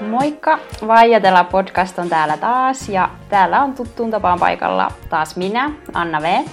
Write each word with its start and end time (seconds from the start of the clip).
Moikka! 0.00 0.58
Vaijatella 0.86 1.44
podcast 1.44 1.98
on 1.98 2.08
täällä 2.08 2.36
taas 2.36 2.88
ja 2.88 3.10
täällä 3.28 3.62
on 3.62 3.74
tuttuun 3.74 4.10
tapaan 4.10 4.38
paikalla 4.38 4.90
taas 5.08 5.36
minä, 5.36 5.70
Anna 5.94 6.22
V. 6.22 6.48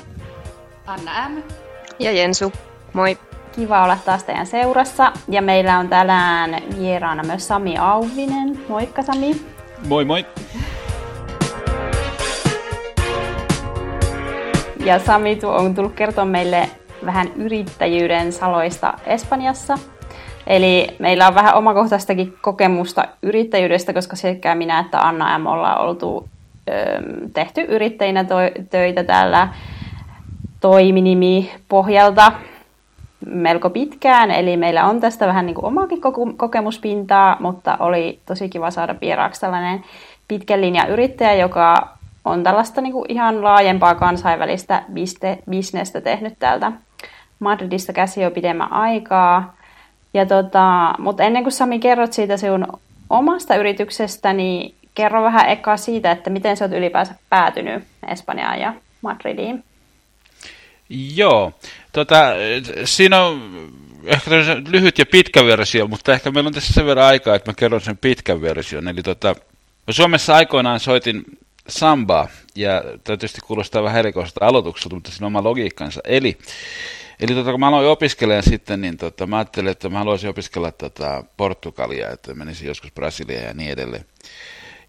Anna 0.88 1.30
M. 1.30 1.62
Ja 2.04 2.12
Jensu. 2.12 2.54
Moi. 2.94 3.18
Kiva 3.52 3.84
olla 3.84 3.98
taas 4.05 4.23
teidän 4.23 4.46
seurassa 4.46 5.12
ja 5.30 5.41
meillä 5.41 5.80
on 5.80 5.90
tänään 5.90 6.64
vieraana 6.80 7.23
myös 7.23 7.48
Sami 7.48 7.77
Auvinen. 7.77 8.60
Moikka 8.70 9.04
Sami. 9.04 9.41
Moi 9.88 10.05
moi. 10.05 10.26
Ja 14.86 15.00
Sami 15.00 15.40
on 15.44 15.76
tullut 15.76 15.94
kertoa 15.94 16.26
meille 16.26 16.70
vähän 17.05 17.27
yrittäjyyden 17.36 18.34
saloista 18.34 18.94
Espanjassa– 19.05 19.77
Eli 20.48 20.88
meillä 20.99 21.27
on 21.27 21.35
vähän 21.35 21.55
omakohtaistakin 21.55 22.38
kokemusta 22.41 23.08
yrittäjyydestä, 23.22 23.94
koska 23.94 24.16
sekä 24.16 24.55
minä 24.55 24.80
että 24.80 24.99
Anna 24.99 25.40
M 25.40 25.46
ollaan 25.46 25.82
oltu 25.82 26.30
ö, 26.70 26.74
tehty 27.34 27.62
yrittäjinä 27.62 28.24
to- 28.24 28.66
töitä 28.70 29.04
täällä 29.04 29.49
toiminimi 30.63 31.52
pohjalta 31.70 32.31
melko 33.26 33.70
pitkään, 33.70 34.31
eli 34.31 34.58
meillä 34.58 34.85
on 34.85 34.99
tästä 34.99 35.27
vähän 35.27 35.46
niin 35.46 35.55
kuin 35.55 35.65
omaakin 35.65 36.01
kokemuspintaa, 36.38 37.38
mutta 37.40 37.77
oli 37.79 38.20
tosi 38.26 38.49
kiva 38.49 38.71
saada 38.71 38.96
vieraaksi 39.01 39.41
tällainen 39.41 39.84
pitkän 40.27 40.62
linjan 40.62 40.90
yrittäjä, 40.90 41.34
joka 41.34 41.88
on 42.26 42.43
tällaista 42.43 42.82
niin 42.82 42.93
kuin 42.93 43.12
ihan 43.12 43.43
laajempaa 43.43 43.96
kansainvälistä 43.96 44.84
bisnestä 45.49 46.01
tehnyt 46.01 46.34
täältä 46.40 46.71
Madridista 47.40 47.93
käsi 47.93 48.21
jo 48.21 48.32
pidemmän 48.32 48.73
aikaa. 48.73 49.55
Ja 50.13 50.26
tota, 50.26 50.93
mutta 50.99 51.23
ennen 51.23 51.43
kuin 51.43 51.54
Sami 51.54 51.79
kerrot 51.79 52.13
siitä 52.13 52.38
sinun 52.38 52.68
omasta 53.10 53.55
yrityksestä, 53.55 54.34
niin 54.34 54.76
kerro 54.95 55.23
vähän 55.23 55.49
eka 55.49 55.77
siitä, 55.77 56.12
että 56.12 56.29
miten 56.29 56.57
sä 56.57 56.66
oot 56.66 56.73
ylipäänsä 56.73 57.16
päätynyt 57.29 57.84
Espanjaan 58.07 58.60
ja 58.60 58.73
Madridiin. 59.01 59.63
Joo, 61.16 61.54
tota, 61.91 62.26
siinä 62.86 63.24
on 63.24 63.68
ehkä 64.06 64.30
lyhyt 64.69 64.97
ja 64.97 65.06
pitkä 65.06 65.46
versio, 65.46 65.88
mutta 65.88 66.13
ehkä 66.13 66.31
meillä 66.31 66.47
on 66.47 66.53
tässä 66.53 66.74
sen 66.74 66.85
verran 66.85 67.06
aikaa, 67.06 67.35
että 67.35 67.52
mä 67.52 67.56
kerron 67.56 67.81
sen 67.81 67.97
pitkän 67.97 68.41
version. 68.41 68.88
Eli 68.88 69.03
tota, 69.03 69.35
Suomessa 69.90 70.35
aikoinaan 70.35 70.80
soitin 70.80 71.24
sambaa, 71.68 72.28
ja 72.56 72.84
tietysti 73.03 73.41
kuulostaa 73.41 73.84
vähän 73.84 74.00
erikoiselta 74.00 74.46
aloitukselta, 74.46 74.96
mutta 74.96 75.12
siinä 75.12 75.25
on 75.25 75.31
oma 75.31 75.44
logiikkansa. 75.44 76.02
Eli 76.03 76.38
Eli 77.19 77.34
tota, 77.34 77.52
kun 77.52 77.59
mä 77.59 77.68
aloin 77.68 77.88
opiskelemaan 77.88 78.44
sitten, 78.44 78.81
niin 78.81 78.97
tota, 78.97 79.28
mä 79.28 79.38
ajattelin, 79.38 79.72
että 79.72 79.90
mä 79.90 79.97
haluaisin 79.97 80.30
opiskella 80.30 80.72
tota, 80.72 81.24
Portugalia, 81.38 82.09
että 82.09 82.34
menisin 82.34 82.68
joskus 82.68 82.91
Brasiliaan 82.91 83.46
ja 83.46 83.53
niin 83.53 83.72
edelleen. 83.72 84.06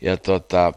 Ja 0.01 0.17
tota, 0.17 0.73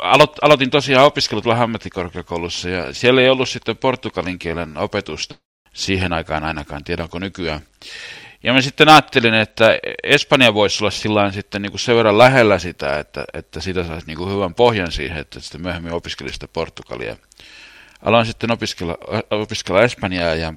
aloit, 0.00 0.30
aloitin 0.42 0.70
tosiaan 0.70 1.06
opiskelut 1.06 1.46
ammattikorkeakoulussa 1.46 2.68
ja 2.68 2.94
siellä 2.94 3.20
ei 3.20 3.28
ollut 3.28 3.48
sitten 3.48 3.76
portugalin 3.76 4.38
kielen 4.38 4.78
opetusta 4.78 5.34
siihen 5.74 6.12
aikaan 6.12 6.44
ainakaan, 6.44 6.84
tiedä 6.84 7.02
onko 7.02 7.18
nykyään. 7.18 7.60
Ja 8.42 8.52
mä 8.52 8.60
sitten 8.60 8.88
ajattelin, 8.88 9.34
että 9.34 9.78
Espanja 10.02 10.54
voisi 10.54 10.84
olla 10.84 10.90
sillä 10.90 11.32
sitten 11.32 11.62
niin 11.62 11.72
kuin 11.72 11.80
sen 11.80 11.96
verran 11.96 12.18
lähellä 12.18 12.58
sitä, 12.58 12.98
että, 12.98 13.24
että 13.34 13.60
siitä 13.60 13.84
saisi 13.84 14.06
niin 14.06 14.18
kuin 14.18 14.34
hyvän 14.34 14.54
pohjan 14.54 14.92
siihen, 14.92 15.18
että 15.18 15.40
sitten 15.40 15.62
myöhemmin 15.62 15.92
opiskelisi 15.92 16.32
sitä 16.32 16.48
Portugalia. 16.48 17.16
Aloin 18.04 18.26
sitten 18.26 18.50
opiskella, 18.50 18.98
opiskella 19.30 19.82
Espanjaa 19.82 20.34
ja 20.34 20.54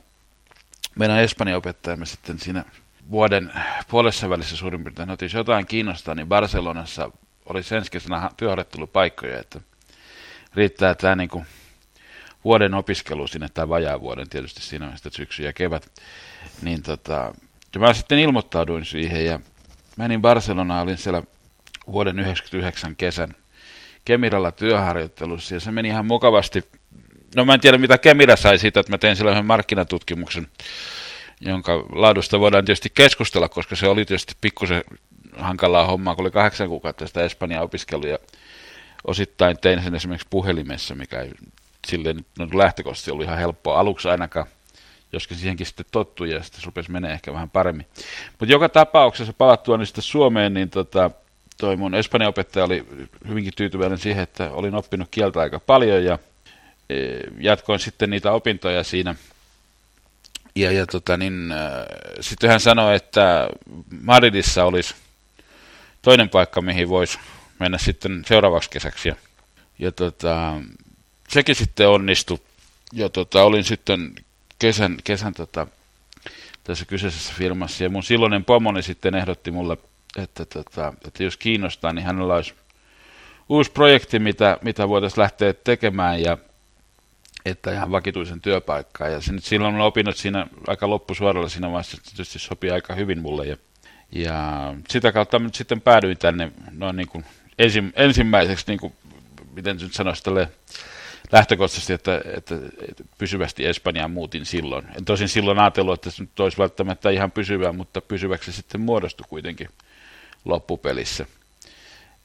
meidän 0.96 1.20
espanjan 1.20 1.58
opettajamme 1.58 2.06
sitten 2.06 2.40
siinä 2.40 2.66
vuoden 3.12 3.52
puolessa 3.88 4.30
välissä 4.30 4.58
suurin 4.58 4.84
piirtein 4.84 5.10
jos 5.22 5.34
jotain 5.34 5.66
kiinnostaa, 5.66 6.16
niin 6.16 6.28
Barcelonassa 6.28 7.12
oli 7.46 7.62
ensi 7.72 7.92
kesänä 7.92 8.30
työharjoittelupaikkoja, 8.38 9.40
että 9.40 9.60
riittää 10.56 10.96
tämä 10.96 11.16
niin 11.16 11.30
kuin 11.30 11.46
vuoden 12.44 12.74
opiskelu 12.74 13.28
sinne, 13.28 13.50
tai 13.54 13.70
vajaa 13.70 14.02
vuoden 14.02 14.30
tietysti 14.30 14.62
siinä 14.62 14.88
on 14.88 14.94
sitten 14.94 15.12
syksy 15.12 15.44
ja 15.44 15.54
kevät, 15.54 15.92
niin 16.62 16.84
tota, 16.84 17.34
ja 17.74 17.80
mä 17.80 17.94
sitten 17.94 18.20
ilmoittauduin 18.20 18.86
siihen 18.86 19.26
ja 19.26 19.40
menin 19.98 20.22
Barcelonaan, 20.22 20.84
olin 20.84 20.98
siellä 20.98 21.24
vuoden 21.88 22.20
99 22.20 22.96
kesän 22.96 23.36
Kemiralla 24.06 24.52
työharjoittelussa 24.52 25.54
ja 25.54 25.60
se 25.60 25.72
meni 25.72 25.88
ihan 25.88 26.06
mukavasti. 26.06 26.64
No 27.36 27.46
mä 27.46 27.54
en 27.54 27.60
tiedä 27.60 27.78
mitä 27.78 27.98
Kemira 27.98 28.36
sai 28.36 28.60
siitä, 28.60 28.80
että 28.80 28.92
mä 28.92 28.98
tein 28.98 29.16
siellä 29.16 29.32
yhden 29.32 29.46
markkinatutkimuksen, 29.46 30.48
jonka 31.42 31.86
laadusta 31.92 32.40
voidaan 32.40 32.66
tietysti 32.66 32.90
keskustella, 32.94 33.50
koska 33.50 33.76
se 33.76 33.88
oli 33.88 34.06
tietysti 34.06 34.34
pikkusen 34.42 34.84
hankalaa 35.38 35.86
hommaa, 35.86 36.16
kun 36.16 36.24
oli 36.24 36.32
kahdeksan 36.32 36.68
kuukautta 36.70 37.08
sitä 37.08 37.24
Espanjaa 37.24 37.64
opiskelua 37.64 38.10
ja 38.10 38.18
osittain 39.08 39.58
tein 39.58 39.84
sen 39.84 39.96
esimerkiksi 39.96 40.28
puhelimessa, 40.30 40.96
mikä 40.96 41.22
ei 41.22 41.32
silleen 41.88 42.26
no, 42.40 42.48
lähtökohtaisesti 42.54 43.12
oli 43.12 43.24
ihan 43.24 43.38
helppoa 43.38 43.80
aluksi 43.80 44.10
ainakaan, 44.10 44.46
joskin 45.14 45.38
siihenkin 45.38 45.66
sitten 45.66 45.86
tottui 45.92 46.32
ja 46.32 46.44
sitten 46.44 46.64
rupesi 46.66 46.92
menee 46.92 47.12
ehkä 47.14 47.34
vähän 47.34 47.50
paremmin. 47.50 47.86
Mutta 48.40 48.54
joka 48.54 48.70
tapauksessa 48.70 49.34
palattua 49.34 49.78
niin 49.78 49.86
sitten 49.88 50.04
Suomeen, 50.04 50.54
niin 50.54 50.70
tota, 50.70 51.12
toi 51.58 51.76
mun 51.76 51.96
espanjan 51.96 52.30
opettaja 52.30 52.66
oli 52.66 52.86
hyvinkin 53.28 53.54
tyytyväinen 53.56 53.98
siihen, 53.98 54.24
että 54.24 54.52
olin 54.52 54.76
oppinut 54.76 55.08
kieltä 55.12 55.40
aika 55.40 55.60
paljon 55.60 56.04
ja 56.04 56.20
E, 56.90 56.96
jatkoin 57.40 57.80
sitten 57.80 58.10
niitä 58.10 58.32
opintoja 58.32 58.84
siinä. 58.84 59.16
Ja, 60.56 60.72
ja 60.72 60.86
tota, 60.86 61.18
niin, 61.18 61.52
äh, 61.52 61.86
sitten 62.20 62.50
hän 62.50 62.60
sanoi, 62.60 62.96
että 62.96 63.50
Madridissa 64.02 64.64
olisi 64.66 64.96
toinen 66.04 66.30
paikka, 66.30 66.62
mihin 66.62 66.90
voisi 66.90 67.20
mennä 67.60 67.78
sitten 67.78 68.24
seuraavaksi 68.28 68.70
kesäksi. 68.70 69.10
Ja, 69.10 69.16
ja 69.80 69.92
tota, 69.92 70.54
sekin 71.30 71.56
sitten 71.56 71.90
onnistui. 71.90 72.40
Ja 72.94 73.10
tota, 73.10 73.44
olin 73.44 73.64
sitten 73.64 74.16
kesän, 74.60 74.98
kesän 75.04 75.34
tota, 75.34 75.68
tässä 76.64 76.86
kyseisessä 76.86 77.34
firmassa. 77.38 77.84
Ja 77.84 77.90
mun 77.90 78.04
silloinen 78.04 78.46
pomoni 78.46 78.84
sitten 78.84 79.16
ehdotti 79.16 79.52
mulle, 79.52 79.78
että, 80.18 80.46
tota, 80.46 80.94
että 81.08 81.24
jos 81.24 81.38
kiinnostaa, 81.38 81.94
niin 81.94 82.06
hänellä 82.06 82.36
olisi 82.36 82.54
uusi 83.50 83.72
projekti, 83.72 84.20
mitä, 84.20 84.58
mitä 84.62 84.90
voitaisiin 84.90 85.22
lähteä 85.22 85.54
tekemään. 85.54 86.22
Ja 86.22 86.38
että 87.46 87.72
ihan 87.72 87.92
vakituisen 87.92 88.42
työpaikkaa. 88.42 89.08
Ja 89.08 89.20
nyt 89.32 89.44
silloin 89.44 89.76
on 89.76 89.82
opinnot 89.82 90.18
siinä 90.18 90.48
aika 90.68 90.90
loppusuoralla 90.90 91.50
siinä 91.50 91.72
vaiheessa, 91.72 91.98
että 91.98 92.10
tietysti 92.10 92.40
sopii 92.40 92.72
aika 92.72 92.96
hyvin 92.96 93.22
mulle. 93.22 93.46
Ja, 93.46 93.58
ja 94.16 94.74
sitä 94.90 95.12
kautta 95.12 95.40
nyt 95.40 95.56
sitten 95.56 95.82
päädyin 95.82 96.18
tänne 96.18 96.52
noin 96.72 96.96
niin 96.96 97.08
kuin 97.08 97.26
ensi, 97.60 97.84
ensimmäiseksi, 97.96 98.66
niin 98.68 98.80
kuin, 98.80 98.94
miten 99.56 99.78
nyt 99.82 99.94
sanoisi, 99.94 100.24
tälle 100.24 100.50
lähtökohtaisesti, 101.32 101.94
että, 101.94 102.22
että, 102.38 102.56
että 102.90 103.04
pysyvästi 103.18 103.66
Espanjaan 103.66 104.12
muutin 104.12 104.46
silloin. 104.46 104.86
En 104.98 105.06
tosin 105.06 105.30
silloin 105.30 105.60
ajatellut, 105.60 105.94
että 105.94 106.10
se 106.10 106.24
nyt 106.24 106.40
olisi 106.40 106.58
välttämättä 106.58 107.10
ihan 107.10 107.32
pysyvää, 107.32 107.72
mutta 107.72 108.02
pysyväksi 108.02 108.52
sitten 108.52 108.82
muodostui 108.82 109.26
kuitenkin 109.30 109.70
loppupelissä. 110.46 111.26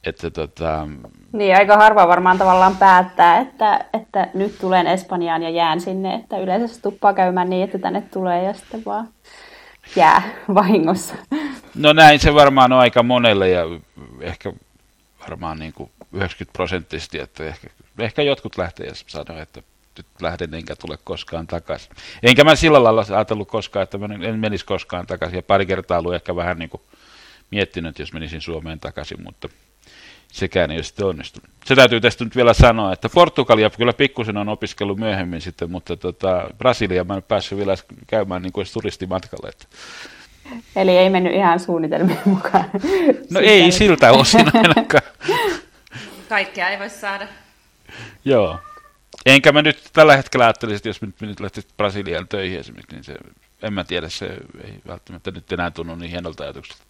Että 0.03 0.29
tota... 0.29 0.87
Niin, 1.31 1.55
aika 1.55 1.77
harva 1.77 2.07
varmaan 2.07 2.37
tavallaan 2.37 2.77
päättää, 2.77 3.39
että, 3.39 3.85
että 3.93 4.27
nyt 4.33 4.59
tulen 4.59 4.87
Espanjaan 4.87 5.43
ja 5.43 5.49
jään 5.49 5.81
sinne, 5.81 6.15
että 6.15 6.37
yleensä 6.37 6.75
se 6.75 6.81
tuppaa 6.81 7.13
käymään 7.13 7.49
niin, 7.49 7.63
että 7.63 7.79
tänne 7.79 8.01
tulee 8.01 8.43
ja 8.43 8.53
sitten 8.53 8.85
vaan 8.85 9.09
jää 9.95 10.21
vahingossa. 10.53 11.15
No 11.79 11.93
näin 11.93 12.19
se 12.19 12.33
varmaan 12.33 12.73
on 12.73 12.79
aika 12.79 13.03
monelle 13.03 13.49
ja 13.49 13.63
ehkä 14.21 14.53
varmaan 15.21 15.59
niin 15.59 15.73
kuin 15.73 15.91
90 16.13 16.53
prosenttisesti, 16.53 17.19
että 17.19 17.45
ehkä, 17.45 17.67
ehkä 17.99 18.21
jotkut 18.21 18.57
lähtee 18.57 18.87
ja 18.87 18.93
sanoo, 18.95 19.41
että 19.41 19.61
nyt 19.97 20.05
lähden 20.21 20.53
enkä 20.53 20.75
tule 20.75 20.97
koskaan 21.03 21.47
takaisin. 21.47 21.91
Enkä 22.23 22.43
mä 22.43 22.55
sillä 22.55 22.83
lailla 22.83 23.05
ajatellut 23.15 23.47
koskaan, 23.47 23.83
että 23.83 23.97
mä 23.97 24.07
en 24.21 24.39
menisi 24.39 24.65
koskaan 24.65 25.07
takaisin 25.07 25.35
ja 25.35 25.43
pari 25.43 25.65
kertaa 25.65 25.99
ollut 25.99 26.13
ehkä 26.13 26.35
vähän 26.35 26.59
niin 26.59 26.69
kuin 26.69 26.81
miettinyt, 27.51 27.99
jos 27.99 28.13
menisin 28.13 28.41
Suomeen 28.41 28.79
takaisin, 28.79 29.23
mutta 29.23 29.49
sekään 30.31 30.71
ei 30.71 30.77
ole 30.77 30.83
sitten 30.83 31.05
onnistunut. 31.05 31.49
Se 31.65 31.75
täytyy 31.75 32.01
tästä 32.01 32.23
nyt 32.23 32.35
vielä 32.35 32.53
sanoa, 32.53 32.93
että 32.93 33.09
Portugalia 33.09 33.69
kyllä 33.69 33.93
pikkusen 33.93 34.37
on 34.37 34.49
opiskellut 34.49 34.99
myöhemmin 34.99 35.41
sitten, 35.41 35.71
mutta 35.71 35.97
tota, 35.97 36.49
Brasilia 36.57 37.03
mä 37.03 37.15
en 37.15 37.23
päässyt 37.23 37.57
vielä 37.57 37.75
käymään 38.07 38.41
niin 38.41 38.53
kuin 38.53 38.67
turistimatkalle. 38.73 39.49
Että. 39.49 39.65
Eli 40.75 40.97
ei 40.97 41.09
mennyt 41.09 41.33
ihan 41.33 41.59
suunnitelmien 41.59 42.21
mukaan. 42.25 42.69
No 43.31 43.39
ei 43.39 43.71
siltä 43.71 44.11
osin 44.11 44.45
ainakaan. 44.53 45.03
Kaikkea 46.29 46.69
ei 46.69 46.79
voi 46.79 46.89
saada. 46.89 47.27
Joo. 48.25 48.59
Enkä 49.25 49.51
mä 49.51 49.61
nyt 49.61 49.89
tällä 49.93 50.15
hetkellä 50.15 50.45
ajattelisi, 50.45 50.75
että 50.75 50.89
jos 50.89 51.01
nyt, 51.01 51.21
nyt 51.21 51.39
lähtisit 51.39 51.77
Brasiliaan 51.77 52.27
töihin 52.27 52.59
esimerkiksi, 52.59 52.95
niin 52.95 53.03
se, 53.03 53.15
en 53.61 53.73
mä 53.73 53.83
tiedä, 53.83 54.09
se 54.09 54.25
ei 54.63 54.73
välttämättä 54.87 55.31
nyt 55.31 55.51
enää 55.51 55.71
tunnu 55.71 55.95
niin 55.95 56.11
hienolta 56.11 56.43
ajatukselta. 56.43 56.83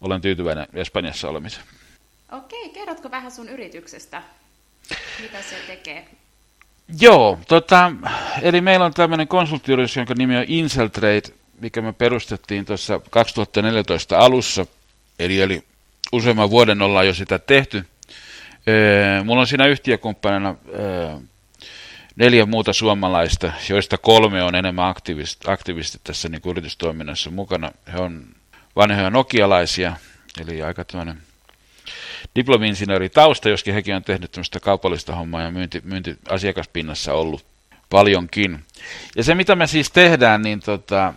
Olen 0.00 0.20
tyytyväinen 0.20 0.66
Espanjassa 0.74 1.28
olemiseen. 1.28 1.64
Okei, 2.32 2.68
kerrotko 2.68 3.10
vähän 3.10 3.30
sun 3.30 3.48
yrityksestä? 3.48 4.22
Mitä 5.22 5.42
se 5.42 5.56
tekee? 5.66 6.08
Joo, 7.00 7.38
tota, 7.48 7.92
eli 8.42 8.60
meillä 8.60 8.86
on 8.86 8.94
tämmöinen 8.94 9.28
konsulttiyritys, 9.28 9.96
jonka 9.96 10.14
nimi 10.18 10.36
on 10.36 10.44
Inseltrade, 10.46 11.22
mikä 11.60 11.82
me 11.82 11.92
perustettiin 11.92 12.64
tuossa 12.64 13.00
2014 13.10 14.18
alussa, 14.18 14.66
eli, 15.18 15.40
eli 15.40 15.62
useamman 16.12 16.50
vuoden 16.50 16.82
ollaan 16.82 17.06
jo 17.06 17.14
sitä 17.14 17.38
tehty. 17.38 17.84
mulla 19.24 19.40
on 19.40 19.46
siinä 19.46 19.66
yhtiökumppanina 19.66 20.54
neljä 22.16 22.46
muuta 22.46 22.72
suomalaista, 22.72 23.52
joista 23.68 23.98
kolme 23.98 24.42
on 24.42 24.54
enemmän 24.54 24.88
aktiivisesti, 24.88 25.50
aktiivisesti 25.50 26.00
tässä 26.04 26.28
niin 26.28 26.42
yritystoiminnassa 26.46 27.30
mukana. 27.30 27.72
He 27.92 27.98
on 27.98 28.24
vanhoja 28.76 29.10
nokialaisia, 29.10 29.96
eli 30.40 30.62
aika 30.62 30.84
tämmöinen 30.84 31.18
diplomi-insinööri 32.34 33.08
tausta, 33.08 33.48
joskin 33.48 33.74
hekin 33.74 33.94
on 33.96 34.04
tehnyt 34.04 34.32
tämmöistä 34.32 34.60
kaupallista 34.60 35.14
hommaa 35.14 35.42
ja 35.42 35.50
myynti, 35.50 35.80
myynti 35.84 36.16
asiakaspinnassa 36.28 37.12
ollut 37.12 37.44
paljonkin. 37.90 38.64
Ja 39.16 39.24
se, 39.24 39.34
mitä 39.34 39.56
me 39.56 39.66
siis 39.66 39.90
tehdään, 39.90 40.42
niin 40.42 40.60
tota, 40.60 41.14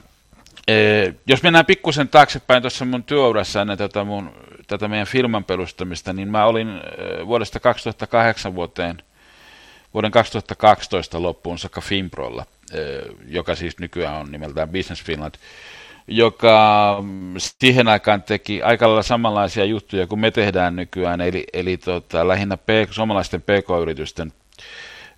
e, 0.72 1.14
jos 1.28 1.44
mennään 1.44 1.66
pikkusen 1.66 2.10
taaksepäin 2.10 2.64
tuossa 2.64 2.86
mun 2.86 3.04
työurassa 3.04 3.62
ennen 3.62 3.78
tätä, 3.78 4.04
mun, 4.04 4.32
tätä 4.68 4.88
meidän 4.88 5.08
firman 5.08 5.44
perustamista, 5.44 6.14
niin 6.14 6.28
mä 6.28 6.46
olin 6.46 6.70
e, 6.70 7.28
vuodesta 7.28 7.60
2008 7.60 8.56
vuoteen, 8.56 9.04
vuoden 9.94 10.12
2012 10.12 11.22
loppuun 11.22 11.60
saakka 11.60 11.82
Finprolla, 11.82 12.46
e, 12.74 12.78
joka 13.28 13.56
siis 13.56 13.80
nykyään 13.80 14.16
on 14.16 14.32
nimeltään 14.32 14.70
Business 14.70 15.04
Finland 15.04 15.36
joka 16.08 16.98
siihen 17.38 17.88
aikaan 17.88 18.24
teki 18.24 18.62
aika 18.62 18.88
lailla 18.88 19.04
samanlaisia 19.04 19.66
juttuja 19.66 20.08
kuin 20.08 20.20
me 20.20 20.32
tehdään 20.32 20.76
nykyään, 20.76 21.22
eli, 21.22 21.46
eli 21.54 21.78
tota, 21.78 22.28
lähinnä 22.28 22.58
P, 22.58 22.70
suomalaisten 22.92 23.42
pk-yritysten 23.42 24.34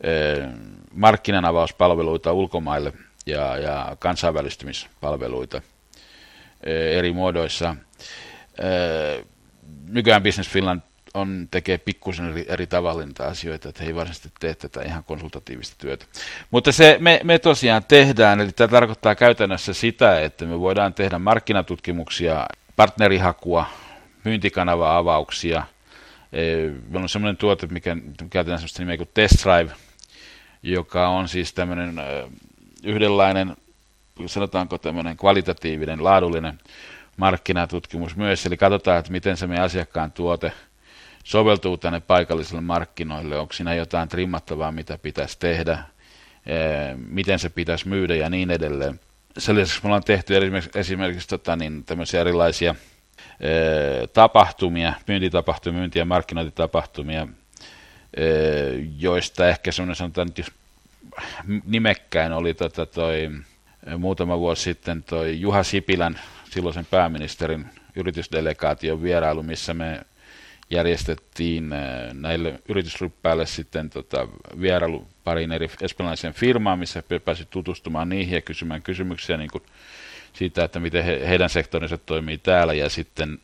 eh, 0.01 0.47
markkinanavauspalveluita 0.93 2.33
ulkomaille 2.33 2.93
ja, 3.25 3.57
ja 3.57 3.95
kansainvälistymispalveluita 3.99 5.61
eh, 6.63 6.97
eri 6.97 7.13
muodoissa. 7.13 7.75
Eh, 8.59 9.25
nykyään 9.87 10.23
Business 10.23 10.49
Finland 10.49 10.81
on, 11.13 11.47
tekee 11.51 11.77
pikkusen 11.77 12.29
eri, 12.29 12.45
eri 12.47 12.67
tavalla 12.67 13.05
niitä 13.05 13.25
asioita, 13.25 13.69
että 13.69 13.83
he 13.83 13.89
ei 13.89 13.95
varsinaisesti 13.95 14.29
tee 14.39 14.55
tätä 14.55 14.81
ihan 14.81 15.03
konsultatiivista 15.03 15.75
työtä. 15.77 16.05
Mutta 16.51 16.71
se 16.71 16.97
me, 16.99 17.19
me 17.23 17.39
tosiaan 17.39 17.83
tehdään, 17.87 18.39
eli 18.39 18.51
tämä 18.51 18.67
tarkoittaa 18.67 19.15
käytännössä 19.15 19.73
sitä, 19.73 20.19
että 20.19 20.45
me 20.45 20.59
voidaan 20.59 20.93
tehdä 20.93 21.19
markkinatutkimuksia, 21.19 22.45
partnerihakua, 22.75 23.65
myyntikanava-avauksia. 24.23 25.63
E, 26.33 26.43
meillä 26.89 27.03
on 27.03 27.09
sellainen 27.09 27.37
tuote, 27.37 27.67
mikä 27.67 27.97
käytetään 28.29 28.59
sellaista 28.59 28.81
nimeä 28.81 28.97
kuin 28.97 29.09
Test 29.13 29.35
Drive, 29.43 29.71
joka 30.63 31.07
on 31.07 31.27
siis 31.27 31.53
tämmöinen 31.53 31.95
yhdenlainen, 32.83 33.55
sanotaanko 34.25 34.77
tämmöinen 34.77 35.17
kvalitatiivinen, 35.17 36.03
laadullinen 36.03 36.59
markkinatutkimus 37.17 38.15
myös, 38.15 38.45
eli 38.45 38.57
katsotaan, 38.57 38.99
että 38.99 39.11
miten 39.11 39.37
se 39.37 39.47
meidän 39.47 39.65
asiakkaan 39.65 40.11
tuote– 40.11 40.51
soveltuu 41.23 41.77
tänne 41.77 41.99
paikallisille 41.99 42.61
markkinoille, 42.61 43.37
onko 43.37 43.53
siinä 43.53 43.73
jotain 43.73 44.09
trimmattavaa, 44.09 44.71
mitä 44.71 44.97
pitäisi 44.97 45.39
tehdä, 45.39 45.79
miten 47.07 47.39
se 47.39 47.49
pitäisi 47.49 47.87
myydä 47.87 48.15
ja 48.15 48.29
niin 48.29 48.51
edelleen. 48.51 48.99
Sen 49.37 49.55
lisäksi 49.55 49.79
me 49.83 49.87
ollaan 49.87 50.03
tehty 50.03 50.37
esimerkiksi, 50.37 50.79
esimerkiksi 50.79 51.27
tota, 51.27 51.55
niin, 51.55 51.83
tämmöisiä 51.83 52.21
erilaisia 52.21 52.75
tapahtumia, 54.13 54.93
myyntitapahtumia, 55.07 55.79
myynti- 55.79 55.99
ja 55.99 56.05
markkinointitapahtumia, 56.05 57.27
joista 58.97 59.47
ehkä 59.47 59.71
semmoinen 59.71 59.95
sanotaan, 59.95 60.27
että 60.27 60.41
jos 60.41 60.51
nimekkäin 61.65 62.31
oli 62.31 62.53
tota 62.53 62.85
toi, 62.85 63.29
muutama 63.97 64.39
vuosi 64.39 64.61
sitten 64.61 65.03
toi 65.03 65.41
Juha 65.41 65.63
Sipilän, 65.63 66.19
silloisen 66.49 66.85
pääministerin 66.85 67.65
yritysdelegaation 67.95 69.03
vierailu, 69.03 69.43
missä 69.43 69.73
me 69.73 70.01
järjestettiin 70.69 71.73
äh, 71.73 72.13
näille 72.13 72.59
yritysryppäille 72.69 73.45
sitten 73.45 73.89
tota, 73.89 74.27
vierailu 74.61 75.07
pariin 75.23 75.51
eri 75.51 75.69
espanjalaisen 75.81 76.33
firmaan, 76.33 76.79
missä 76.79 77.03
pääsi 77.25 77.47
tutustumaan 77.49 78.09
niihin 78.09 78.35
ja 78.35 78.41
kysymään 78.41 78.81
kysymyksiä 78.81 79.37
niin 79.37 79.49
kuin 79.51 79.63
siitä, 80.33 80.63
että 80.63 80.79
miten 80.79 81.03
he, 81.03 81.27
heidän 81.27 81.49
sektorinsa 81.49 81.97
toimii 81.97 82.37
täällä. 82.37 82.73
Ja 82.73 82.89
sitten 82.89 83.39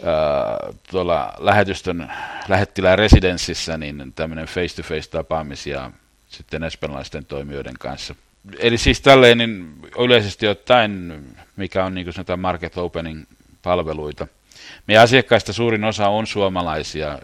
äh, 0.00 0.74
tuolla 0.90 1.32
lähetystön 1.38 2.12
lähettilään 2.48 2.98
residenssissä 2.98 3.78
niin 3.78 4.12
tämmöinen 4.16 4.46
face-to-face 4.46 5.10
tapaamisia 5.10 5.90
sitten 6.30 6.62
espanjalaisten 6.62 7.24
toimijoiden 7.24 7.74
kanssa. 7.78 8.14
Eli 8.58 8.78
siis 8.78 9.00
tälleen 9.00 9.38
niin 9.38 9.74
yleisesti 9.98 10.48
ottaen, 10.48 11.22
mikä 11.56 11.84
on 11.84 11.94
niin 11.94 12.04
kuin 12.04 12.14
sanotaan 12.14 12.40
market 12.40 12.78
opening 12.78 13.24
palveluita– 13.62 14.26
meidän 14.86 15.04
asiakkaista 15.04 15.52
suurin 15.52 15.84
osa 15.84 16.08
on 16.08 16.26
suomalaisia, 16.26 17.18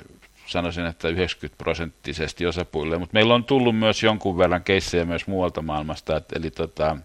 sanoisin, 0.46 0.86
että 0.86 1.08
90 1.08 1.58
prosenttisesti 1.58 2.46
osapuille, 2.46 2.98
mutta 2.98 3.14
meillä 3.14 3.34
on 3.34 3.44
tullut 3.44 3.78
myös 3.78 4.02
jonkun 4.02 4.38
verran 4.38 4.64
keissejä 4.64 5.04
myös 5.04 5.26
muualta 5.26 5.62
maailmasta, 5.62 6.16
että, 6.16 6.38
eli 6.38 6.50
tota, 6.50 6.96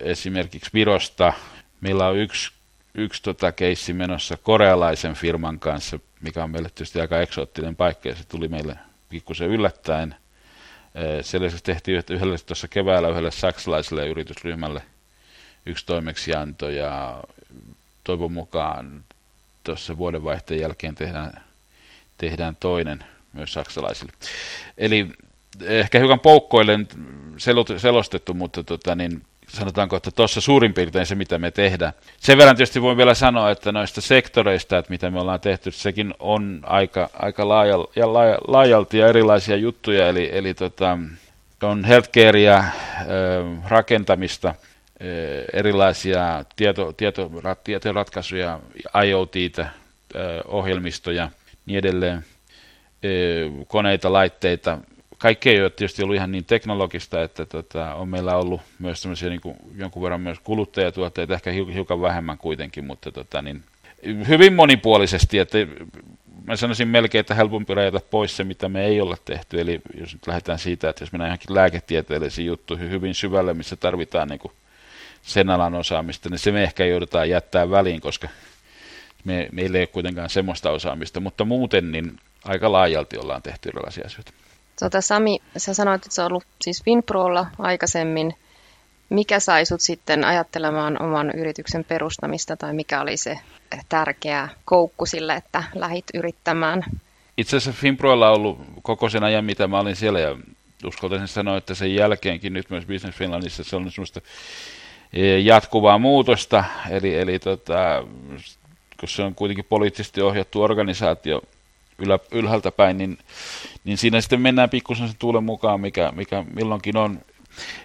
esimerkiksi 0.00 0.70
Virosta 0.74 1.32
meillä 1.80 2.08
on 2.08 2.16
yksi, 2.16 2.50
yksi 2.94 3.22
tota 3.22 3.52
keissi 3.52 3.92
menossa 3.92 4.36
korealaisen 4.36 5.14
firman 5.14 5.58
kanssa, 5.58 5.98
mikä 6.20 6.44
on 6.44 6.50
meille 6.50 6.68
tietysti 6.68 7.00
aika 7.00 7.20
eksoottinen 7.20 7.76
paikka, 7.76 8.08
ja 8.08 8.14
se 8.14 8.24
tuli 8.24 8.48
meille 8.48 8.78
pikkusen 9.08 9.48
yllättäen. 9.48 10.14
Sen 11.22 11.42
lisäksi 11.42 11.64
tehtiin 11.64 12.02
yhdelle 12.10 12.38
tuossa 12.38 12.68
keväällä 12.68 13.08
yhdelle 13.08 13.30
saksalaiselle 13.30 14.06
yritysryhmälle 14.06 14.82
yksi 15.66 15.86
toimeksianto, 15.86 16.68
ja 16.70 17.24
toivon 18.04 18.32
mukaan 18.32 19.04
tuossa 19.64 19.98
vuodenvaihteen 19.98 20.60
jälkeen 20.60 20.94
tehdään, 20.94 21.44
tehdään 22.18 22.56
toinen 22.56 23.04
myös 23.32 23.52
saksalaisille. 23.52 24.12
Eli 24.78 25.08
ehkä 25.62 25.98
hiukan 25.98 26.20
poukkoillen 26.20 26.88
selostettu, 27.76 28.34
mutta 28.34 28.64
tota, 28.64 28.94
niin 28.94 29.22
sanotaanko, 29.48 29.96
että 29.96 30.10
tuossa 30.10 30.40
suurin 30.40 30.74
piirtein 30.74 31.06
se, 31.06 31.14
mitä 31.14 31.38
me 31.38 31.50
tehdään. 31.50 31.92
Sen 32.18 32.38
verran 32.38 32.56
tietysti 32.56 32.82
voin 32.82 32.96
vielä 32.96 33.14
sanoa, 33.14 33.50
että 33.50 33.72
noista 33.72 34.00
sektoreista, 34.00 34.78
että 34.78 34.90
mitä 34.90 35.10
me 35.10 35.20
ollaan 35.20 35.40
tehty, 35.40 35.70
sekin 35.70 36.14
on 36.18 36.60
aika, 36.62 37.10
aika 37.12 37.48
laajal, 37.48 37.86
ja 37.96 38.12
laajalti 38.48 38.98
ja 38.98 39.08
erilaisia 39.08 39.56
juttuja, 39.56 40.08
eli, 40.08 40.30
eli 40.32 40.54
tota, 40.54 40.98
on 41.62 41.84
healthcarea, 41.84 42.64
rakentamista, 43.68 44.54
erilaisia 45.52 46.44
tieto, 46.56 46.92
tieto, 46.92 47.30
tietoratkaisuja, 47.64 48.60
IoTitä, 49.04 49.68
ohjelmistoja, 50.44 51.30
niin 51.66 51.78
edelleen, 51.78 52.24
koneita, 53.66 54.12
laitteita. 54.12 54.78
Kaikki 55.18 55.50
ei 55.50 55.62
ole 55.62 55.70
tietysti 55.70 56.02
ollut 56.02 56.16
ihan 56.16 56.32
niin 56.32 56.44
teknologista, 56.44 57.22
että 57.22 57.46
tota, 57.46 57.94
on 57.94 58.08
meillä 58.08 58.36
ollut 58.36 58.60
myös 58.78 59.04
niin 59.28 59.40
kuin, 59.40 59.56
jonkun 59.76 60.02
verran 60.02 60.20
myös 60.20 60.38
kuluttajatuotteita, 60.40 61.34
ehkä 61.34 61.50
hiukan 61.50 62.00
vähemmän 62.00 62.38
kuitenkin, 62.38 62.84
mutta 62.84 63.12
tota, 63.12 63.42
niin, 63.42 63.64
hyvin 64.28 64.52
monipuolisesti, 64.52 65.38
että 65.38 65.58
mä 66.44 66.56
sanoisin 66.56 66.88
melkein, 66.88 67.20
että 67.20 67.34
helpompi 67.34 67.74
rajata 67.74 68.00
pois 68.10 68.36
se, 68.36 68.44
mitä 68.44 68.68
me 68.68 68.84
ei 68.84 69.00
olla 69.00 69.16
tehty. 69.24 69.60
Eli 69.60 69.80
jos 70.00 70.12
nyt 70.12 70.26
lähdetään 70.26 70.58
siitä, 70.58 70.88
että 70.88 71.02
jos 71.02 71.12
mennään 71.12 71.28
johonkin 71.28 71.54
lääketieteellisiin 71.54 72.46
juttuihin 72.46 72.90
hyvin 72.90 73.14
syvälle, 73.14 73.54
missä 73.54 73.76
tarvitaan 73.76 74.28
niin 74.28 74.40
sen 75.22 75.50
alan 75.50 75.74
osaamista, 75.74 76.28
niin 76.28 76.38
se 76.38 76.52
me 76.52 76.62
ehkä 76.62 76.84
joudutaan 76.84 77.30
jättää 77.30 77.70
väliin, 77.70 78.00
koska 78.00 78.28
me, 79.24 79.48
meillä 79.52 79.78
ei 79.78 79.82
ole 79.82 79.86
kuitenkaan 79.86 80.30
semmoista 80.30 80.70
osaamista, 80.70 81.20
mutta 81.20 81.44
muuten 81.44 81.92
niin 81.92 82.16
aika 82.44 82.72
laajalti 82.72 83.18
ollaan 83.18 83.42
tehty 83.42 83.68
erilaisia 83.68 84.06
asioita. 84.06 84.32
Tota, 84.80 85.00
Sami, 85.00 85.38
sä 85.56 85.74
sanoit, 85.74 86.02
että 86.02 86.14
sä 86.14 86.26
ollut 86.26 86.44
siis 86.62 86.82
Finprolla 86.84 87.46
aikaisemmin. 87.58 88.34
Mikä 89.08 89.40
sai 89.40 89.66
sut 89.66 89.80
sitten 89.80 90.24
ajattelemaan 90.24 91.02
oman 91.02 91.30
yrityksen 91.30 91.84
perustamista 91.84 92.56
tai 92.56 92.72
mikä 92.72 93.00
oli 93.00 93.16
se 93.16 93.38
tärkeä 93.88 94.48
koukku 94.64 95.06
sille, 95.06 95.34
että 95.34 95.64
lähit 95.74 96.04
yrittämään? 96.14 96.84
Itse 97.36 97.56
asiassa 97.56 97.80
Finproilla 97.80 98.30
on 98.30 98.34
ollut 98.34 98.60
koko 98.82 99.08
sen 99.08 99.24
ajan, 99.24 99.44
mitä 99.44 99.66
mä 99.66 99.78
olin 99.78 99.96
siellä 99.96 100.20
ja 100.20 100.36
uskaltaisin 100.84 101.28
sanoa, 101.28 101.56
että 101.56 101.74
sen 101.74 101.94
jälkeenkin 101.94 102.52
nyt 102.52 102.70
myös 102.70 102.86
Business 102.86 103.18
Finlandissa 103.18 103.64
se 103.64 103.76
on 103.76 103.90
semmoista 103.90 104.20
E, 105.12 105.38
jatkuvaa 105.38 105.98
muutosta, 105.98 106.64
eli, 106.90 107.14
eli 107.14 107.38
tota, 107.38 108.04
kun 109.00 109.08
se 109.08 109.22
on 109.22 109.34
kuitenkin 109.34 109.66
poliittisesti 109.68 110.22
ohjattu 110.22 110.62
organisaatio 110.62 111.42
ylä, 111.98 112.18
ylhäältä 112.32 112.70
päin, 112.70 112.98
niin, 112.98 113.18
niin 113.84 113.98
siinä 113.98 114.20
sitten 114.20 114.40
mennään 114.40 114.70
pikkusen 114.70 115.08
sen 115.08 115.16
tuulen 115.18 115.44
mukaan, 115.44 115.80
mikä, 115.80 116.12
mikä 116.16 116.44
milloinkin 116.54 116.96
on. 116.96 117.20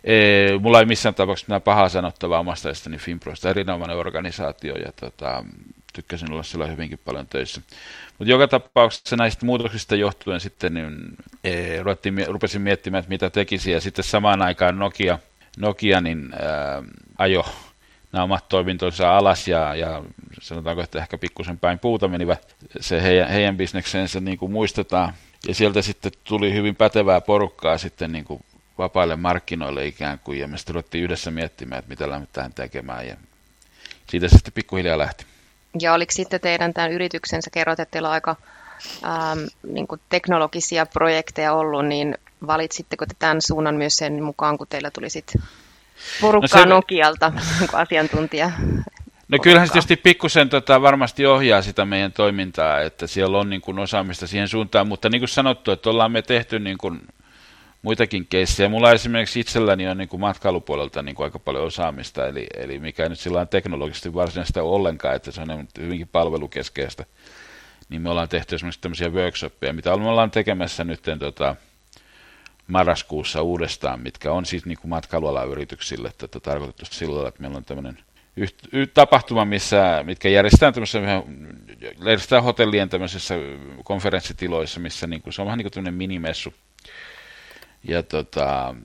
E, 0.03 0.13
mulla 0.59 0.79
ei 0.79 0.85
missään 0.85 1.15
tapauksessa 1.15 1.45
mitään 1.45 1.61
pahaa 1.61 1.89
sanottavaa 1.89 2.39
omasta 2.39 2.69
niin 2.89 2.99
Finprosta, 2.99 3.49
erinomainen 3.49 3.97
organisaatio 3.97 4.75
ja 4.75 4.91
tota, 4.91 5.43
tykkäsin 5.93 6.31
olla 6.31 6.43
siellä 6.43 6.67
hyvinkin 6.67 6.99
paljon 7.05 7.27
töissä. 7.27 7.61
Mutta 8.17 8.31
joka 8.31 8.47
tapauksessa 8.47 9.15
näistä 9.15 9.45
muutoksista 9.45 9.95
johtuen 9.95 10.39
sitten 10.39 10.73
niin, 10.73 10.97
e, 11.43 11.83
ruvettiin, 11.83 12.27
rupesin 12.27 12.61
miettimään, 12.61 12.99
että 12.99 13.09
mitä 13.09 13.29
tekisi 13.29 13.71
ja 13.71 13.81
sitten 13.81 14.05
samaan 14.05 14.41
aikaan 14.41 14.79
Nokia, 14.79 15.19
Nokia 15.57 16.01
niin, 16.01 16.29
ää, 16.33 16.83
ajo 17.17 17.45
nämä 18.11 18.23
omat 18.23 18.49
toimintonsa 18.49 19.17
alas 19.17 19.47
ja, 19.47 19.75
ja 19.75 20.03
sanotaanko, 20.41 20.83
että 20.83 20.99
ehkä 20.99 21.17
pikkusen 21.17 21.59
päin 21.59 21.79
puuta 21.79 22.07
menivät 22.07 22.55
se 22.79 23.03
heidän, 23.03 23.29
heidän 23.29 23.57
bisneksensä 23.57 24.19
niin 24.19 24.37
kuin 24.37 24.51
muistetaan. 24.51 25.13
Ja 25.47 25.55
sieltä 25.55 25.81
sitten 25.81 26.11
tuli 26.23 26.53
hyvin 26.53 26.75
pätevää 26.75 27.21
porukkaa 27.21 27.77
sitten 27.77 28.11
niin 28.11 28.25
kuin 28.25 28.43
vapaille 28.77 29.15
markkinoille 29.15 29.87
ikään 29.87 30.19
kuin, 30.19 30.39
ja 30.39 30.47
me 30.47 30.57
sitten 30.57 30.75
ruvettiin 30.75 31.03
yhdessä 31.03 31.31
miettimään, 31.31 31.79
että 31.79 31.89
mitä 31.89 32.09
lähdetään 32.09 32.53
tekemään, 32.53 33.07
ja 33.07 33.15
siitä 34.09 34.27
se 34.27 34.35
sitten 34.35 34.53
pikkuhiljaa 34.53 34.97
lähti. 34.97 35.25
Ja 35.79 35.93
oliko 35.93 36.11
sitten 36.11 36.41
teidän 36.41 36.73
tämän 36.73 36.91
yrityksensä, 36.91 37.49
kerrot, 37.49 37.79
että 37.79 37.91
teillä 37.91 38.07
on 38.07 38.13
aika 38.13 38.35
ähm, 39.05 39.39
niin 39.63 39.87
kuin 39.87 40.01
teknologisia 40.09 40.85
projekteja 40.85 41.53
ollut, 41.53 41.85
niin 41.85 42.17
valitsitteko 42.47 43.05
te 43.05 43.15
tämän 43.19 43.41
suunnan 43.41 43.75
myös 43.75 43.97
sen 43.97 44.23
mukaan, 44.23 44.57
kun 44.57 44.67
teillä 44.67 44.91
tuli 44.91 45.09
sitten 45.09 45.41
porukkaa 46.21 46.59
no 46.59 46.63
se... 46.63 46.69
Nokialta 46.69 47.29
niin 47.59 47.69
asiantuntija? 47.73 48.51
No 49.27 49.37
kyllähän 49.39 49.67
se 49.67 49.73
tietysti 49.73 49.95
pikkusen 49.95 50.49
tota, 50.49 50.81
varmasti 50.81 51.25
ohjaa 51.25 51.61
sitä 51.61 51.85
meidän 51.85 52.11
toimintaa, 52.11 52.81
että 52.81 53.07
siellä 53.07 53.37
on 53.37 53.49
niin 53.49 53.61
kuin, 53.61 53.79
osaamista 53.79 54.27
siihen 54.27 54.47
suuntaan, 54.47 54.87
mutta 54.87 55.09
niin 55.09 55.21
kuin 55.21 55.29
sanottu, 55.29 55.71
että 55.71 55.89
ollaan 55.89 56.11
me 56.11 56.21
tehty 56.21 56.59
niin 56.59 56.77
kuin, 56.77 57.01
muitakin 57.81 58.27
keissejä. 58.27 58.69
Mulla 58.69 58.91
esimerkiksi 58.91 59.39
itselläni 59.39 59.87
on 59.87 59.97
niin 59.97 60.09
kuin 60.09 60.19
matkailupuolelta 60.19 61.01
niin 61.01 61.15
kuin 61.15 61.25
aika 61.25 61.39
paljon 61.39 61.65
osaamista, 61.65 62.27
eli, 62.27 62.47
eli 62.53 62.79
mikä 62.79 63.09
nyt 63.09 63.19
sillä 63.19 63.41
on 63.41 63.47
teknologisesti 63.47 64.13
varsinaista 64.13 64.63
ollenkaan, 64.63 65.15
että 65.15 65.31
se 65.31 65.41
on 65.41 65.67
hyvinkin 65.79 66.07
palvelukeskeistä. 66.07 67.05
Niin 67.89 68.01
me 68.01 68.09
ollaan 68.09 68.29
tehty 68.29 68.55
esimerkiksi 68.55 68.81
tämmöisiä 68.81 69.09
workshoppeja, 69.09 69.73
mitä 69.73 69.97
me 69.97 70.09
ollaan 70.09 70.31
tekemässä 70.31 70.83
nyt 70.83 71.01
tota, 71.19 71.55
marraskuussa 72.71 73.41
uudestaan, 73.41 73.99
mitkä 73.99 74.31
on 74.31 74.45
siis 74.45 74.65
niin 74.65 74.77
kuin 74.77 74.89
matkailualan 74.89 75.49
yrityksille 75.49 76.07
että 76.07 76.27
tota, 76.27 76.49
tarkoitettu 76.49 76.85
sillä 76.85 77.27
että 77.27 77.41
meillä 77.41 77.57
on 77.57 77.65
tämmöinen 77.65 77.97
yht, 78.35 78.55
yht, 78.71 78.93
tapahtuma, 78.93 79.45
missä, 79.45 80.03
mitkä 80.03 80.29
järjestetään 80.29 80.73
tämmöisessä 80.73 81.23
järjestetään 81.99 82.43
hotellien 82.43 82.89
tämmöisissä 82.89 83.35
konferenssitiloissa, 83.83 84.79
missä 84.79 85.07
niin 85.07 85.21
kuin, 85.21 85.33
se 85.33 85.41
on 85.41 85.45
vähän 85.45 85.57
niin 85.57 85.63
kuin 85.63 85.73
tämmöinen 85.73 85.93
minimessu, 85.93 86.53
ja 87.83 88.03
tota, 88.03 88.75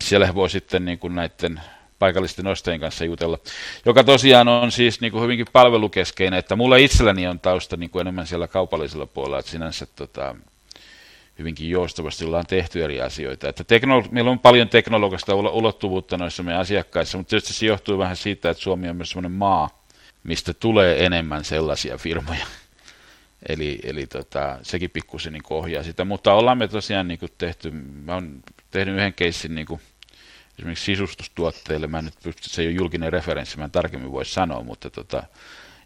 siellä 0.00 0.34
voi 0.34 0.50
sitten 0.50 0.84
niin 0.84 0.98
kuin 0.98 1.14
näiden 1.14 1.60
paikallisten 1.98 2.46
ostajien 2.46 2.80
kanssa 2.80 3.04
jutella, 3.04 3.38
joka 3.86 4.04
tosiaan 4.04 4.48
on 4.48 4.72
siis 4.72 5.00
niin 5.00 5.12
kuin 5.12 5.22
hyvinkin 5.22 5.46
palvelukeskeinen, 5.52 6.38
että 6.38 6.56
mulla 6.56 6.76
itselläni 6.76 7.26
on 7.26 7.40
tausta 7.40 7.76
niin 7.76 7.90
kuin 7.90 8.00
enemmän 8.00 8.26
siellä 8.26 8.48
kaupallisella 8.48 9.06
puolella, 9.06 9.38
että 9.38 9.50
sinänsä 9.50 9.86
tota, 9.86 10.36
hyvinkin 11.40 11.70
joustavasti 11.70 12.24
ollaan 12.24 12.46
tehty 12.46 12.84
eri 12.84 13.00
asioita. 13.00 13.48
Että 13.48 13.64
teknolo- 13.64 14.08
meillä 14.10 14.30
on 14.30 14.38
paljon 14.38 14.68
teknologista 14.68 15.34
ulottuvuutta 15.34 16.16
noissa 16.16 16.42
meidän 16.42 16.60
asiakkaissa, 16.60 17.18
mutta 17.18 17.30
tietysti 17.30 17.52
se 17.52 17.66
johtuu 17.66 17.98
vähän 17.98 18.16
siitä, 18.16 18.50
että 18.50 18.62
Suomi 18.62 18.88
on 18.88 18.96
myös 18.96 19.10
sellainen 19.10 19.32
maa, 19.32 19.84
mistä 20.22 20.54
tulee 20.54 21.06
enemmän 21.06 21.44
sellaisia 21.44 21.98
firmoja, 21.98 22.46
Eli, 23.48 23.78
eli 23.82 24.06
tota, 24.06 24.58
sekin 24.62 24.90
pikkusen 24.90 25.32
niin 25.32 25.42
ohjaa 25.50 25.82
sitä, 25.82 26.04
mutta 26.04 26.34
ollaan 26.34 26.58
me 26.58 26.68
tosiaan 26.68 27.08
niin 27.08 27.18
kuin 27.18 27.32
tehty, 27.38 27.70
mä 27.70 28.14
oon 28.14 28.42
tehnyt 28.70 28.94
yhden 28.94 29.14
keissin 29.14 29.54
niin 29.54 29.66
kuin, 29.66 29.80
esimerkiksi 30.58 30.84
sisustustuotteille, 30.84 31.86
mä 31.86 31.98
en 31.98 32.04
nyt 32.04 32.14
pysty, 32.22 32.48
se 32.48 32.62
ei 32.62 32.68
ole 32.68 32.74
julkinen 32.74 33.12
referenssi, 33.12 33.58
mä 33.58 33.64
en 33.64 33.70
tarkemmin 33.70 34.12
voi 34.12 34.24
sanoa, 34.24 34.62
mutta 34.62 34.90
tota, 34.90 35.22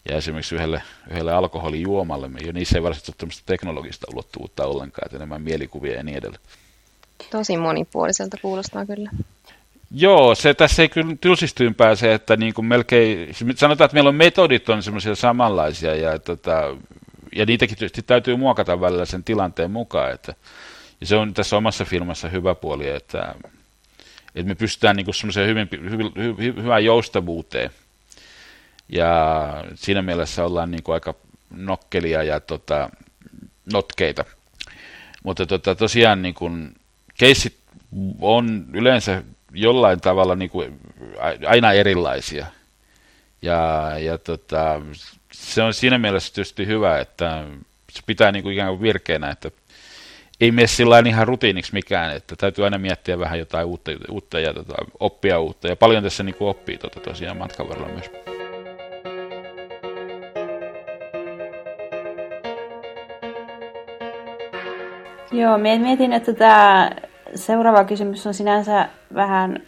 ja 0.08 0.16
esimerkiksi 0.16 0.54
yhdelle, 0.54 0.82
yhdelle 1.10 1.32
alkoholijuomalle, 1.32 2.30
jo 2.46 2.52
niissä 2.52 2.78
ei 2.78 2.82
varsinaisesti 2.82 3.10
ole 3.10 3.16
tämmöistä 3.18 3.42
teknologista 3.46 4.06
ulottuvuutta 4.12 4.66
ollenkaan, 4.66 5.06
että 5.06 5.16
enemmän 5.16 5.42
mielikuvia 5.42 5.94
ja 5.94 6.02
niin 6.02 6.18
edelleen. 6.18 6.42
Tosi 7.30 7.56
monipuoliselta 7.56 8.36
kuulostaa 8.42 8.86
kyllä. 8.86 9.10
Joo, 9.90 10.34
se 10.34 10.54
tässä 10.54 10.82
ei 10.82 10.88
kyllä 10.88 11.16
tylsistyyn 11.20 11.74
pääse, 11.74 12.14
että 12.14 12.36
niin 12.36 12.54
kuin 12.54 12.66
melkein, 12.66 13.34
sanotaan, 13.56 13.86
että 13.86 13.94
meillä 13.94 14.08
on 14.08 14.14
metodit 14.14 14.68
on 14.68 14.82
semmoisia 14.82 15.14
samanlaisia 15.14 15.94
ja 15.94 16.18
tota, 16.18 16.76
ja 17.36 17.46
niitäkin 17.46 17.78
tietysti 17.78 18.02
täytyy 18.02 18.36
muokata 18.36 18.80
välillä 18.80 19.04
sen 19.04 19.24
tilanteen 19.24 19.70
mukaan, 19.70 20.12
että, 20.12 20.34
ja 21.00 21.06
se 21.06 21.16
on 21.16 21.34
tässä 21.34 21.56
omassa 21.56 21.84
firmassa 21.84 22.28
hyvä 22.28 22.54
puoli, 22.54 22.88
että, 22.88 23.34
että 24.34 24.48
me 24.48 24.54
pystytään 24.54 24.96
niin 24.96 25.14
semmoiseen 25.14 25.48
hyvin, 25.48 25.68
hyvin, 25.90 26.12
hyvin, 26.16 26.62
hyvään 26.62 26.84
joustavuuteen, 26.84 27.70
ja 28.88 29.64
siinä 29.74 30.02
mielessä 30.02 30.44
ollaan 30.44 30.70
niin 30.70 30.82
kuin 30.82 30.94
aika 30.94 31.14
nokkelia 31.50 32.22
ja 32.22 32.40
tota, 32.40 32.90
notkeita. 33.72 34.24
Mutta 35.22 35.46
tota, 35.46 35.74
tosiaan 35.74 36.22
niin 36.22 36.34
kuin, 36.34 36.74
keissit 37.18 37.56
on 38.20 38.66
yleensä 38.72 39.22
jollain 39.52 40.00
tavalla 40.00 40.36
niin 40.36 40.50
kuin 40.50 40.80
aina 41.46 41.72
erilaisia. 41.72 42.46
Ja, 43.42 43.92
ja 43.98 44.18
tota, 44.18 44.80
se 45.32 45.62
on 45.62 45.74
siinä 45.74 45.98
mielessä 45.98 46.34
tietysti 46.34 46.66
hyvä, 46.66 46.98
että 47.00 47.44
se 47.90 48.02
pitää 48.06 48.32
niin 48.32 48.42
kuin 48.42 48.52
ikään 48.52 48.68
kuin 48.68 48.82
virkeänä, 48.82 49.30
että 49.30 49.50
ei 50.40 50.50
mene 50.50 50.66
sillä 50.66 51.02
ihan 51.06 51.28
rutiiniksi 51.28 51.72
mikään, 51.72 52.16
että 52.16 52.36
täytyy 52.36 52.64
aina 52.64 52.78
miettiä 52.78 53.18
vähän 53.18 53.38
jotain 53.38 53.66
uutta, 53.66 53.90
uutta 54.10 54.40
ja 54.40 54.54
tota, 54.54 54.74
oppia 55.00 55.40
uutta. 55.40 55.68
Ja 55.68 55.76
paljon 55.76 56.02
tässä 56.02 56.22
niin 56.22 56.34
kuin 56.34 56.48
oppii 56.48 56.78
tota, 56.78 57.00
tosiaan 57.00 57.36
matkan 57.36 57.68
varrella 57.68 57.88
myös. 57.88 58.23
Joo, 65.34 65.58
mietin, 65.58 66.12
että 66.12 66.32
tämä 66.32 66.90
seuraava 67.34 67.84
kysymys 67.84 68.26
on 68.26 68.34
sinänsä 68.34 68.88
vähän 69.14 69.62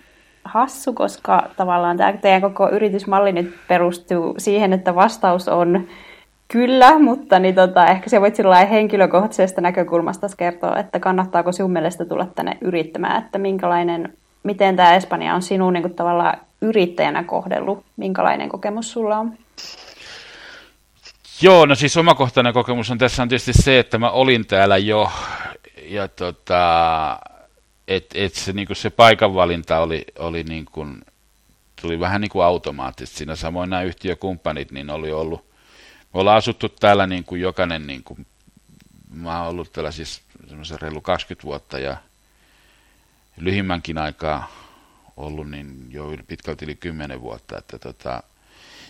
hassu, 0.44 0.92
koska 0.92 1.48
tavallaan 1.56 1.96
tämä 1.96 2.12
teidän 2.12 2.40
koko 2.40 2.70
yritysmalli 2.70 3.32
nyt 3.32 3.54
perustuu 3.68 4.34
siihen, 4.38 4.72
että 4.72 4.94
vastaus 4.94 5.48
on 5.48 5.88
kyllä, 6.48 6.98
mutta 6.98 7.38
niin 7.38 7.54
tota, 7.54 7.86
ehkä 7.86 8.10
se 8.10 8.20
voit 8.20 8.36
sillä 8.36 8.64
henkilökohtaisesta 8.64 9.60
näkökulmasta 9.60 10.26
kertoa, 10.36 10.78
että 10.78 11.00
kannattaako 11.00 11.52
sinun 11.52 11.72
mielestä 11.72 12.04
tulla 12.04 12.26
tänne 12.34 12.56
yrittämään, 12.60 13.22
että 13.24 13.38
minkälainen, 13.38 14.12
miten 14.42 14.76
tämä 14.76 14.94
Espanja 14.94 15.34
on 15.34 15.42
sinun 15.42 15.72
niin 15.72 15.94
tavallaan 15.94 16.38
yrittäjänä 16.60 17.24
kohdellut, 17.24 17.84
minkälainen 17.96 18.48
kokemus 18.48 18.92
sulla 18.92 19.18
on? 19.18 19.32
Joo, 21.42 21.66
no 21.66 21.74
siis 21.74 21.96
omakohtainen 21.96 22.52
kokemus 22.52 22.90
on 22.90 22.98
tässä 22.98 23.22
on 23.22 23.28
tietysti 23.28 23.52
se, 23.52 23.78
että 23.78 23.98
mä 23.98 24.10
olin 24.10 24.46
täällä 24.46 24.76
jo 24.76 25.10
ja 25.88 26.08
tota, 26.08 27.18
että 27.88 28.18
et 28.18 28.34
se, 28.34 28.52
niin 28.52 28.68
se 28.72 28.90
paikanvalinta 28.90 29.78
oli, 29.78 30.04
oli 30.18 30.44
niin 30.44 30.64
kuin, 30.64 31.04
tuli 31.82 32.00
vähän 32.00 32.20
niin 32.20 32.30
kuin 32.30 32.44
automaattisesti 32.44 33.18
siinä. 33.18 33.36
Samoin 33.36 33.70
nämä 33.70 33.82
yhtiökumppanit 33.82 34.72
niin 34.72 34.90
oli 34.90 35.12
ollut, 35.12 35.44
me 36.14 36.20
ollaan 36.20 36.36
asuttu 36.36 36.68
täällä 36.68 37.06
niin 37.06 37.24
kuin 37.24 37.40
jokainen, 37.40 37.86
niin 37.86 38.04
kuin, 38.04 38.26
mä 39.14 39.40
oon 39.40 39.48
ollut 39.48 39.72
täällä 39.72 39.90
siis 39.90 40.22
semmoisen 40.48 40.80
reilu 40.80 41.00
20 41.00 41.44
vuotta 41.44 41.78
ja 41.78 41.96
lyhimmänkin 43.36 43.98
aikaa 43.98 44.50
ollut 45.16 45.50
niin 45.50 45.86
jo 45.90 46.16
pitkälti 46.26 46.64
yli 46.64 46.74
10 46.74 47.20
vuotta, 47.20 47.58
että 47.58 47.78
tota, 47.78 48.22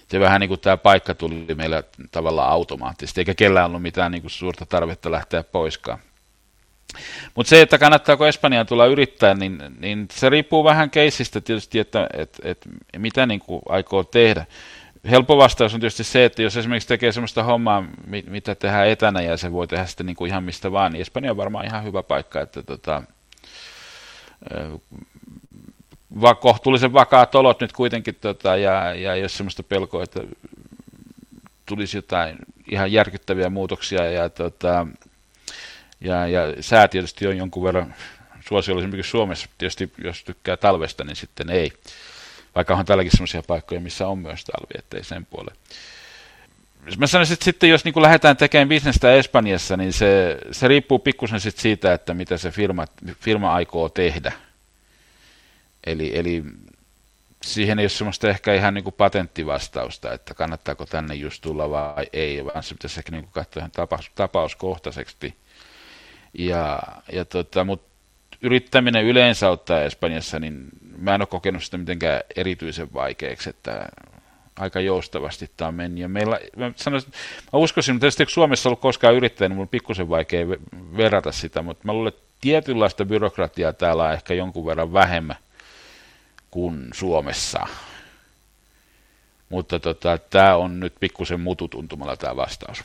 se 0.09 0.21
vähän 0.21 0.41
niin 0.41 0.49
kuin 0.49 0.61
tämä 0.61 0.77
paikka 0.77 1.15
tuli 1.15 1.55
meillä 1.55 1.83
tavallaan 2.11 2.53
automaattisesti, 2.53 3.21
eikä 3.21 3.35
kellään 3.35 3.67
ollut 3.67 3.83
mitään 3.83 4.13
niin 4.13 4.23
kuin 4.23 4.31
suurta 4.31 4.67
tarvetta 4.67 5.11
lähteä 5.11 5.43
poiskaan. 5.43 5.99
Mutta 7.35 7.51
se, 7.51 7.63
että 7.63 7.79
kannattaako 7.79 8.27
Espanjaan 8.27 8.67
tulla 8.67 8.87
yrittää, 8.87 9.35
niin, 9.35 9.63
niin 9.79 10.09
se 10.13 10.29
riippuu 10.29 10.65
vähän 10.65 10.91
keisistä 10.91 11.41
tietysti, 11.41 11.79
että 11.79 12.09
et, 12.13 12.41
et, 12.43 12.59
mitä 12.99 13.27
niin 13.27 13.41
kuin 13.41 13.63
aikoo 13.69 14.05
tehdä. 14.05 14.47
Helppo 15.11 15.37
vastaus 15.37 15.75
on 15.75 15.81
tietysti 15.81 16.05
se, 16.05 16.25
että 16.25 16.43
jos 16.43 16.57
esimerkiksi 16.57 16.89
tekee 16.89 17.13
sellaista 17.13 17.43
hommaa, 17.43 17.85
mitä 18.27 18.55
tehdään 18.55 18.89
etänä 18.89 19.21
ja 19.21 19.37
se 19.37 19.53
voi 19.53 19.67
tehdä 19.67 19.87
sitten 19.87 20.07
niin 20.07 20.17
kuin 20.17 20.29
ihan 20.29 20.45
mistä 20.45 20.73
vaan, 20.73 20.93
niin 20.93 21.01
Espanja 21.01 21.31
on 21.31 21.37
varmaan 21.37 21.67
ihan 21.67 21.85
hyvä 21.85 22.03
paikka, 22.03 22.41
että 22.41 22.63
tota, 22.63 23.03
va, 26.21 26.35
kohtuullisen 26.35 26.93
vakaat 26.93 27.35
olot 27.35 27.61
nyt 27.61 27.73
kuitenkin, 27.73 28.15
tota, 28.21 28.57
ja, 28.57 28.95
ja 28.95 29.17
jos 29.17 29.37
sellaista 29.37 29.63
pelkoa, 29.63 30.03
että 30.03 30.21
tulisi 31.67 31.99
jotain 31.99 32.37
ihan 32.71 32.93
järkyttäviä 32.93 33.51
muutoksia 33.51 34.11
ja 34.11 34.29
tota, 34.29 34.87
ja, 36.01 36.27
ja 36.27 36.63
sää 36.63 36.89
tietysti 36.89 37.27
on 37.27 37.37
jonkun 37.37 37.65
verran 37.65 37.95
suosiolla 38.49 39.03
Suomessa. 39.03 39.49
Tietysti 39.59 39.93
jos 39.99 40.25
tykkää 40.25 40.57
talvesta, 40.57 41.05
niin 41.05 41.17
sitten 41.17 41.51
ei. 41.51 41.73
Vaikka 42.55 42.75
on 42.75 42.85
tälläkin 42.85 43.13
sellaisia 43.13 43.43
paikkoja, 43.43 43.81
missä 43.81 44.09
on 44.09 44.19
myös 44.19 44.45
talvi, 44.45 44.79
ettei 44.79 45.05
sen 45.05 45.27
puolelle. 45.27 45.59
mä 46.99 47.07
sanoisin, 47.07 47.35
että 47.35 47.45
sitten 47.45 47.71
jos 47.71 47.85
niin 47.85 48.03
lähdetään 48.03 48.37
tekemään 48.37 48.69
bisnestä 48.69 49.15
Espanjassa, 49.15 49.77
niin 49.77 49.93
se, 49.93 50.39
se 50.53 50.69
riippuu 50.69 50.99
pikkusen 50.99 51.41
sit 51.41 51.59
siitä, 51.59 51.95
että 51.95 52.15
mitä 52.15 52.37
se 52.37 52.51
firma, 52.51 52.85
firma 53.21 53.55
aikoo 53.55 53.89
tehdä. 53.89 54.33
Eli, 55.87 56.19
eli 56.19 56.45
siihen 57.43 57.79
ei 57.79 57.83
ole 57.83 57.89
semmoista 57.89 58.29
ehkä 58.29 58.55
ihan 58.55 58.75
niin 58.75 58.85
kuin 58.85 58.95
patenttivastausta, 58.99 60.13
että 60.13 60.35
kannattaako 60.35 60.87
tänne 60.87 61.15
just 61.15 61.43
tulla 61.43 61.71
vai 61.71 62.07
ei, 62.13 62.45
vaan 62.45 62.63
se 62.63 62.75
pitäisi 62.75 63.01
ehkä 63.01 63.13
niin 63.13 63.25
kuin 63.25 63.33
katsoa 63.33 63.61
ihan 63.61 63.71
tapaus, 63.71 64.11
tapauskohtaisesti. 64.15 65.35
Ja, 66.39 66.79
ja 67.13 67.25
tota, 67.25 67.65
mutta 67.65 67.97
yrittäminen 68.43 69.05
yleensä 69.05 69.51
ottaa 69.51 69.83
Espanjassa, 69.83 70.39
niin 70.39 70.69
mä 70.99 71.15
en 71.15 71.23
ole 71.23 71.27
kokenut 71.27 71.65
sitä 71.65 71.79
mitenkään 71.79 72.21
erityisen 72.37 72.93
vaikeaksi, 72.95 73.51
että 73.51 73.89
aika 74.59 74.81
joustavasti 74.81 75.51
tämä 75.57 75.69
on 75.69 75.75
mennyt. 75.75 76.01
Ja 76.01 76.09
meillä, 76.09 76.41
mä, 76.57 76.73
sanoisin, 76.77 77.13
mä 77.53 77.59
uskoisin, 77.59 77.95
että 77.95 78.01
tietysti 78.01 78.25
Suomessa 78.29 78.69
ollut 78.69 78.81
koskaan 78.81 79.15
yrittäjä, 79.15 79.49
niin 79.49 79.57
mun 79.57 79.63
on 79.63 79.69
pikkusen 79.69 80.09
vaikea 80.09 80.49
verrata 80.97 81.33
sitä, 81.33 81.63
mutta 81.63 81.83
mä 81.85 81.93
luulen, 81.93 82.09
että 82.09 82.27
tietynlaista 82.41 83.05
byrokratiaa 83.05 83.73
täällä 83.73 84.05
on 84.05 84.13
ehkä 84.13 84.35
jonkun 84.35 84.67
verran 84.67 84.93
vähemmän 84.93 85.37
kuin 86.51 86.89
Suomessa. 86.95 87.67
Mutta 89.49 89.81
tota, 89.81 90.19
tämä 90.19 90.57
on 90.57 90.81
nyt 90.81 90.95
pikkusen 91.01 91.41
mututuntumalla 91.41 92.17
tämä 92.17 92.37
vastaus. 92.37 92.85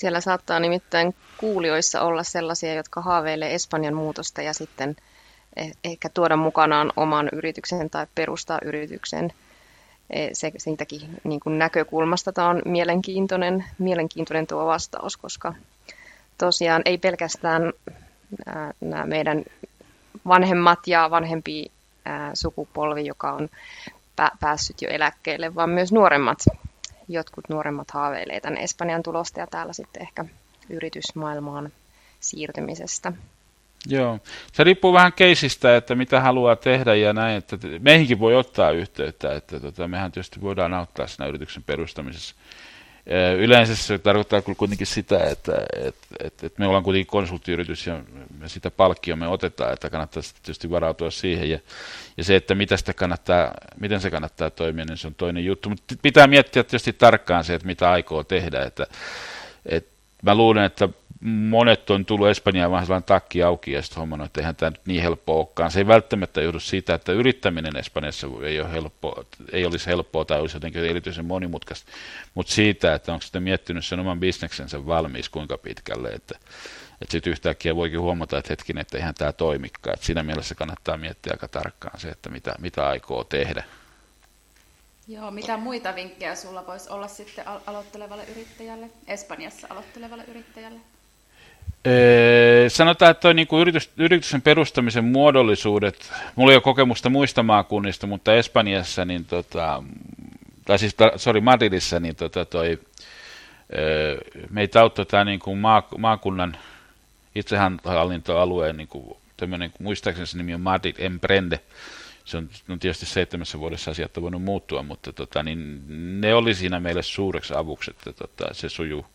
Siellä 0.00 0.20
saattaa 0.20 0.60
nimittäin 0.60 1.14
kuulijoissa 1.36 2.02
olla 2.02 2.22
sellaisia, 2.22 2.74
jotka 2.74 3.00
haaveilee 3.00 3.54
Espanjan 3.54 3.94
muutosta 3.94 4.42
ja 4.42 4.54
sitten 4.54 4.96
eh, 5.56 5.72
ehkä 5.84 6.08
tuoda 6.08 6.36
mukanaan 6.36 6.92
oman 6.96 7.28
yrityksen 7.32 7.90
tai 7.90 8.06
perustaa 8.14 8.58
yrityksen. 8.64 9.32
Eh, 10.10 10.30
se, 10.32 10.52
siitäkin 10.56 11.20
niin 11.24 11.40
kuin 11.40 11.58
näkökulmasta 11.58 12.32
tämä 12.32 12.48
on 12.48 12.62
mielenkiintoinen, 12.64 13.64
mielenkiintoinen 13.78 14.46
tuo 14.46 14.66
vastaus, 14.66 15.16
koska 15.16 15.54
tosiaan 16.38 16.82
ei 16.84 16.98
pelkästään 16.98 17.72
nämä 18.80 19.06
meidän 19.06 19.44
vanhemmat 20.26 20.78
ja 20.86 21.10
vanhempi 21.10 21.70
sukupolvi, 22.34 23.06
joka 23.06 23.32
on 23.32 23.48
päässyt 24.40 24.82
jo 24.82 24.88
eläkkeelle, 24.88 25.54
vaan 25.54 25.70
myös 25.70 25.92
nuoremmat 25.92 26.38
jotkut 27.12 27.48
nuoremmat 27.48 27.90
haaveilee 27.90 28.40
tänne 28.40 28.62
Espanjan 28.62 29.02
tulosta 29.02 29.40
ja 29.40 29.46
täällä 29.46 29.72
sitten 29.72 30.02
ehkä 30.02 30.24
yritysmaailmaan 30.70 31.72
siirtymisestä. 32.20 33.12
Joo, 33.86 34.18
se 34.52 34.64
riippuu 34.64 34.92
vähän 34.92 35.12
keisistä, 35.12 35.76
että 35.76 35.94
mitä 35.94 36.20
haluaa 36.20 36.56
tehdä 36.56 36.94
ja 36.94 37.12
näin, 37.12 37.36
että 37.38 37.58
meihinkin 37.78 38.18
voi 38.18 38.36
ottaa 38.36 38.70
yhteyttä, 38.70 39.34
että 39.34 39.60
tota, 39.60 39.88
mehän 39.88 40.12
tietysti 40.12 40.40
voidaan 40.40 40.74
auttaa 40.74 41.06
siinä 41.06 41.26
yrityksen 41.26 41.62
perustamisessa. 41.62 42.34
Yleensä 43.38 43.76
se 43.76 43.98
tarkoittaa 43.98 44.42
kuitenkin 44.42 44.86
sitä, 44.86 45.18
että, 45.24 45.52
että, 45.76 46.06
että, 46.24 46.46
että 46.46 46.60
me 46.60 46.66
ollaan 46.66 46.84
kuitenkin 46.84 47.06
konsulttiyritys 47.06 47.86
ja 47.86 48.00
me 48.38 48.48
sitä 48.48 48.70
palkkia 48.70 49.16
me 49.16 49.28
otetaan, 49.28 49.72
että 49.72 49.90
kannattaa 49.90 50.22
tietysti 50.42 50.70
varautua 50.70 51.10
siihen. 51.10 51.50
Ja, 51.50 51.58
ja 52.16 52.24
se, 52.24 52.36
että 52.36 52.54
mitä 52.54 52.76
sitä 52.76 52.94
kannattaa, 52.94 53.54
miten 53.80 54.00
se 54.00 54.10
kannattaa 54.10 54.50
toimia, 54.50 54.84
niin 54.84 54.96
se 54.96 55.06
on 55.06 55.14
toinen 55.14 55.44
juttu. 55.44 55.68
Mutta 55.68 55.94
pitää 56.02 56.26
miettiä 56.26 56.64
tietysti 56.64 56.92
tarkkaan 56.92 57.44
se, 57.44 57.54
että 57.54 57.66
mitä 57.66 57.90
aikoo 57.90 58.24
tehdä. 58.24 58.62
Että, 58.62 58.86
että 59.66 59.90
mä 60.22 60.34
luulen, 60.34 60.64
että 60.64 60.88
monet 61.20 61.90
on 61.90 62.04
tullut 62.04 62.28
Espanjaan 62.28 62.70
vähän 62.70 62.86
sellainen 62.86 63.06
takki 63.06 63.42
auki 63.42 63.72
ja 63.72 63.82
sitten 63.82 63.98
hommannut, 63.98 64.26
että 64.26 64.40
eihän 64.40 64.56
tämä 64.56 64.70
nyt 64.70 64.86
niin 64.86 65.02
helppoa 65.02 65.36
olekaan. 65.36 65.70
Se 65.70 65.80
ei 65.80 65.86
välttämättä 65.86 66.42
johdu 66.42 66.60
siitä, 66.60 66.94
että 66.94 67.12
yrittäminen 67.12 67.76
Espanjassa 67.76 68.26
ei, 68.44 68.60
ole 68.60 68.72
helppoa, 68.72 69.24
ei 69.52 69.66
olisi 69.66 69.86
helppoa 69.86 70.24
tai 70.24 70.40
olisi 70.40 70.56
jotenkin 70.56 70.84
erityisen 70.84 71.24
monimutkaista, 71.24 71.92
mutta 72.34 72.52
siitä, 72.52 72.94
että 72.94 73.12
onko 73.12 73.22
sitten 73.22 73.42
miettinyt 73.42 73.84
sen 73.84 74.00
oman 74.00 74.20
bisneksensä 74.20 74.86
valmis 74.86 75.28
kuinka 75.28 75.58
pitkälle, 75.58 76.08
että, 76.08 76.38
että 77.02 77.12
sitten 77.12 77.30
yhtäkkiä 77.30 77.76
voikin 77.76 78.00
huomata, 78.00 78.38
että 78.38 78.52
hetkinen, 78.52 78.80
että 78.80 78.96
eihän 78.96 79.14
tämä 79.14 79.32
toimikaan. 79.32 79.94
Että 79.94 80.06
siinä 80.06 80.22
mielessä 80.22 80.54
kannattaa 80.54 80.96
miettiä 80.96 81.32
aika 81.32 81.48
tarkkaan 81.48 82.00
se, 82.00 82.08
että 82.08 82.30
mitä, 82.30 82.54
mitä 82.58 82.88
aikoo 82.88 83.24
tehdä. 83.24 83.64
Joo, 85.08 85.30
mitä 85.30 85.56
muita 85.56 85.94
vinkkejä 85.94 86.34
sulla 86.34 86.66
voisi 86.66 86.90
olla 86.90 87.08
sitten 87.08 87.44
aloittelevalle 87.66 88.24
yrittäjälle, 88.24 88.90
Espanjassa 89.06 89.66
aloittelevalle 89.70 90.24
yrittäjälle? 90.28 90.80
Sanotaan, 92.68 93.10
että 93.10 93.20
toi 93.20 93.34
niinku 93.34 93.60
yritys, 93.60 93.90
yrityksen 93.96 94.42
perustamisen 94.42 95.04
muodollisuudet, 95.04 96.12
mulla 96.36 96.52
ei 96.52 96.56
ole 96.56 96.62
kokemusta 96.62 97.10
muista 97.10 97.42
maakunnista, 97.42 98.06
mutta 98.06 98.34
Espanjassa, 98.34 99.04
niin 99.04 99.24
tota, 99.24 99.82
tai 100.64 100.78
siis, 100.78 100.96
sorry, 101.16 101.40
Madridissa, 101.40 102.00
niin 102.00 102.16
tota 102.16 102.44
toi, 102.44 102.78
meitä 104.50 104.80
auttoi 104.80 105.06
tämä 105.06 105.24
niinku 105.24 105.56
maa, 105.56 105.88
maakunnan 105.98 106.56
itsehallintoalueen, 107.34 108.76
niinku, 108.76 109.20
tämmöinen, 109.36 109.72
muistaakseni 109.80 110.26
se 110.26 110.36
nimi 110.36 110.54
on 110.54 110.60
Madrid 110.60 110.94
Emprende, 110.98 111.60
se 112.24 112.36
on, 112.36 112.48
no 112.68 112.76
tietysti 112.76 113.06
seitsemässä 113.06 113.58
vuodessa 113.58 113.90
asiat 113.90 114.16
on 114.16 114.22
voinut 114.22 114.42
muuttua, 114.42 114.82
mutta 114.82 115.12
tota, 115.12 115.42
niin 115.42 115.82
ne 116.20 116.34
oli 116.34 116.54
siinä 116.54 116.80
meille 116.80 117.02
suureksi 117.02 117.54
avuksi, 117.56 117.90
että 117.90 118.12
tota, 118.12 118.54
se 118.54 118.68
sujuu 118.68 119.06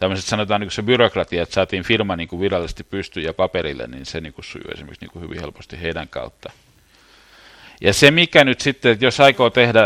tämmöiset 0.00 0.26
sanotaan 0.26 0.60
niin 0.60 0.70
se 0.70 0.82
byrokratia, 0.82 1.42
että 1.42 1.54
saatiin 1.54 1.82
firma 1.84 2.16
niin 2.16 2.28
kuin 2.28 2.40
virallisesti 2.40 2.84
pystyyn 2.84 3.26
ja 3.26 3.34
paperille, 3.34 3.86
niin 3.86 4.06
se 4.06 4.20
niin 4.20 4.32
kuin 4.32 4.44
sujuu 4.44 4.70
esimerkiksi 4.74 5.04
niin 5.04 5.10
kuin 5.10 5.22
hyvin 5.22 5.40
helposti 5.40 5.80
heidän 5.80 6.08
kautta. 6.08 6.52
Ja 7.80 7.92
se 7.92 8.10
mikä 8.10 8.44
nyt 8.44 8.60
sitten, 8.60 8.92
että 8.92 9.04
jos 9.04 9.20
aikoo 9.20 9.50
tehdä 9.50 9.80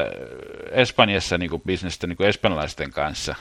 Espanjassa 0.71 1.39
niin 1.39 1.51
kuin 1.51 1.63
bisnestä 1.67 2.07
niin 2.07 2.17
kuin 2.17 2.29
espanjalaisten 2.29 2.91
kanssa, 2.91 3.35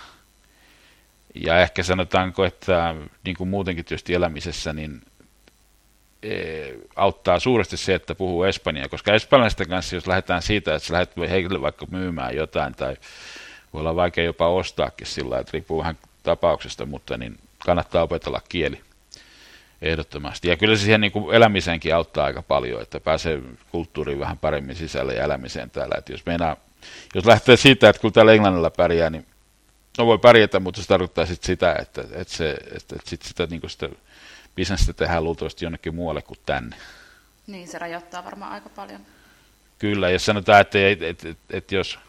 ja 1.36 1.60
ehkä 1.60 1.84
sanotaanko, 1.84 2.46
että 2.46 2.96
niin 3.26 3.36
kuin 3.36 3.50
muutenkin 3.50 3.86
tietysti 3.86 4.14
elämisessä, 4.14 4.74
niin 4.74 5.02
e, 6.24 6.36
auttaa 6.96 7.40
suuresti 7.40 7.78
se, 7.78 7.96
että 7.96 8.16
puhuu 8.16 8.44
espanjaa, 8.44 8.90
koska 8.90 9.14
espanjalaisten 9.14 9.70
kanssa, 9.70 9.96
jos 9.96 10.08
lähdetään 10.08 10.42
siitä, 10.42 10.76
että 10.76 10.88
sä 10.88 10.94
lähdet 10.94 11.14
heille 11.30 11.62
vaikka 11.62 11.86
myymään 11.92 12.36
jotain, 12.36 12.76
tai 12.76 12.98
voi 13.74 13.80
olla 13.80 13.96
vaikea 13.96 14.24
jopa 14.24 14.48
ostaakin 14.48 15.08
sillä 15.08 15.40
että 15.40 15.52
riippuu 15.54 15.80
vähän 15.80 15.98
tapauksesta, 16.24 16.86
mutta 16.86 17.18
niin 17.18 17.40
kannattaa 17.66 18.04
opetella 18.04 18.42
kieli 18.50 18.82
ehdottomasti. 19.82 20.48
Ja 20.48 20.58
kyllä 20.58 20.76
se 20.76 20.84
siihen 20.84 21.02
niin 21.02 21.12
kuin 21.12 21.36
elämiseenkin 21.36 21.96
auttaa 21.96 22.26
aika 22.26 22.42
paljon, 22.42 22.82
että 22.82 23.00
pääsee 23.00 23.42
kulttuuriin 23.72 24.20
vähän 24.20 24.38
paremmin 24.38 24.76
sisälle 24.76 25.14
ja 25.14 25.24
elämiseen 25.24 25.70
täällä. 25.70 25.96
Että 25.98 26.12
jos, 26.12 26.26
meinaa, 26.26 26.58
jos 27.16 27.26
lähtee 27.26 27.58
siitä, 27.58 27.90
että 27.90 28.02
kun 28.02 28.14
täällä 28.14 28.34
Englannilla 28.34 28.70
pärjää, 28.70 29.10
niin 29.10 29.26
no 29.98 30.06
voi 30.06 30.18
pärjätä, 30.18 30.60
mutta 30.60 30.82
se 30.82 30.88
tarkoittaa 30.88 31.26
sitten 31.26 31.48
sitä, 31.48 31.76
että, 31.82 32.02
että, 32.02 32.34
se, 32.34 32.52
että, 32.52 32.96
että 32.96 33.10
sit 33.10 33.22
sitä, 33.22 33.46
niin 33.46 33.62
sitä 33.68 33.90
bisnestä 34.56 34.94
tehdään 34.94 35.24
luultavasti 35.24 35.66
jonnekin 35.66 35.96
muualle 35.96 36.22
kuin 36.22 36.40
tänne. 36.46 36.76
Niin, 37.48 37.68
se 37.68 37.80
rajoittaa 37.80 38.26
varmaan 38.26 38.52
aika 38.52 38.70
paljon. 38.70 39.02
Kyllä, 39.80 40.10
ja 40.10 40.20
sanotaan, 40.20 40.62
että, 40.62 40.90
että, 40.90 41.08
että, 41.08 41.30
että, 41.30 41.58
että 41.58 41.76
jos 41.76 42.00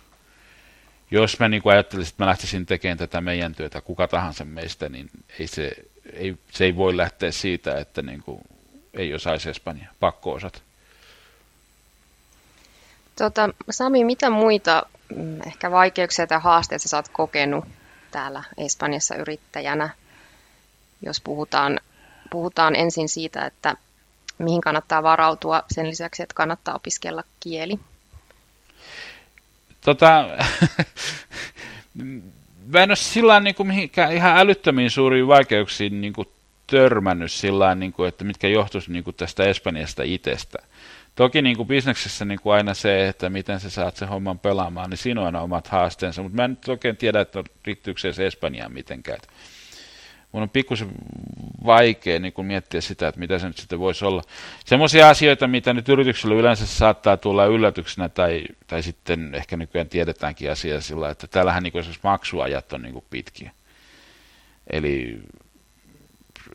jos 1.10 1.40
mä 1.40 1.48
niin 1.48 1.62
ajattelisin, 1.64 2.12
että 2.12 2.24
mä 2.24 2.28
lähtisin 2.28 2.66
tekemään 2.66 2.98
tätä 2.98 3.20
meidän 3.20 3.54
työtä, 3.54 3.80
kuka 3.80 4.08
tahansa 4.08 4.44
meistä, 4.44 4.88
niin 4.88 5.10
ei 5.38 5.46
se, 5.46 5.72
ei, 6.12 6.36
se 6.50 6.64
ei 6.64 6.76
voi 6.76 6.96
lähteä 6.96 7.32
siitä, 7.32 7.78
että 7.78 8.02
niin 8.02 8.22
kuin 8.22 8.40
ei 8.94 9.14
osaisi 9.14 9.50
Espanja, 9.50 9.88
pakko 10.00 10.32
osata. 10.32 10.60
Tota, 13.18 13.48
Sami, 13.70 14.04
mitä 14.04 14.30
muita 14.30 14.82
mm, 15.16 15.40
ehkä 15.46 15.70
vaikeuksia 15.70 16.26
tai 16.26 16.40
haasteita 16.40 16.88
sä 16.88 16.96
oot 16.96 17.08
kokenut 17.08 17.64
täällä 18.10 18.44
Espanjassa 18.58 19.16
yrittäjänä, 19.16 19.90
jos 21.02 21.20
puhutaan, 21.20 21.80
puhutaan 22.30 22.76
ensin 22.76 23.08
siitä, 23.08 23.46
että 23.46 23.76
mihin 24.38 24.60
kannattaa 24.60 25.02
varautua 25.02 25.62
sen 25.70 25.88
lisäksi, 25.88 26.22
että 26.22 26.34
kannattaa 26.34 26.74
opiskella 26.74 27.24
kieli? 27.40 27.78
Tota, 29.84 30.28
mä 32.72 32.82
en 32.82 32.90
ole 32.90 32.96
sillä 32.96 33.40
niin 33.40 33.54
mihinkään 33.64 34.12
ihan 34.12 34.38
älyttömiin 34.38 34.90
suuriin 34.90 35.26
vaikeuksiin 35.26 36.00
niin 36.00 36.12
kuin 36.12 36.28
törmännyt 36.66 37.32
sillä 37.32 37.74
niin 37.74 37.92
kuin, 37.92 38.08
että 38.08 38.24
mitkä 38.24 38.48
johtuisi 38.48 38.92
niin 38.92 39.04
kuin 39.04 39.16
tästä 39.16 39.44
Espanjasta 39.44 40.02
itsestä. 40.02 40.58
Toki 41.14 41.42
niin 41.42 41.56
kuin 41.56 41.68
bisneksessä 41.68 42.24
niin 42.24 42.40
kuin 42.40 42.54
aina 42.54 42.74
se, 42.74 43.08
että 43.08 43.30
miten 43.30 43.60
sä 43.60 43.70
saat 43.70 43.96
sen 43.96 44.08
homman 44.08 44.38
pelaamaan, 44.38 44.90
niin 44.90 44.98
siinä 44.98 45.20
on 45.20 45.26
aina 45.26 45.40
omat 45.40 45.68
haasteensa, 45.68 46.22
mutta 46.22 46.36
mä 46.36 46.44
en 46.44 46.50
nyt 46.50 46.68
oikein 46.68 46.96
tiedä, 46.96 47.20
että 47.20 47.44
riittyykö 47.64 48.12
se 48.12 48.26
Espanjaan 48.26 48.72
mitenkään 48.72 49.20
mun 50.34 50.42
on 50.42 50.50
pikkusen 50.50 50.88
vaikea 51.66 52.20
niin 52.20 52.32
kun 52.32 52.46
miettiä 52.46 52.80
sitä, 52.80 53.08
että 53.08 53.20
mitä 53.20 53.38
se 53.38 53.46
nyt 53.46 53.56
sitten 53.56 53.78
voisi 53.78 54.04
olla. 54.04 54.22
Semmoisia 54.64 55.08
asioita, 55.08 55.46
mitä 55.46 55.72
nyt 55.72 55.88
yrityksellä 55.88 56.34
yleensä 56.34 56.66
saattaa 56.66 57.16
tulla 57.16 57.46
yllätyksenä, 57.46 58.08
tai, 58.08 58.44
tai 58.66 58.82
sitten 58.82 59.34
ehkä 59.34 59.56
nykyään 59.56 59.88
tiedetäänkin 59.88 60.52
asia 60.52 60.80
sillä, 60.80 61.10
että 61.10 61.26
täällähän 61.26 61.62
niin 61.62 61.78
esimerkiksi 61.78 62.00
maksuajat 62.04 62.72
on 62.72 62.82
niin 62.82 63.04
pitkiä. 63.10 63.50
Eli 64.70 65.20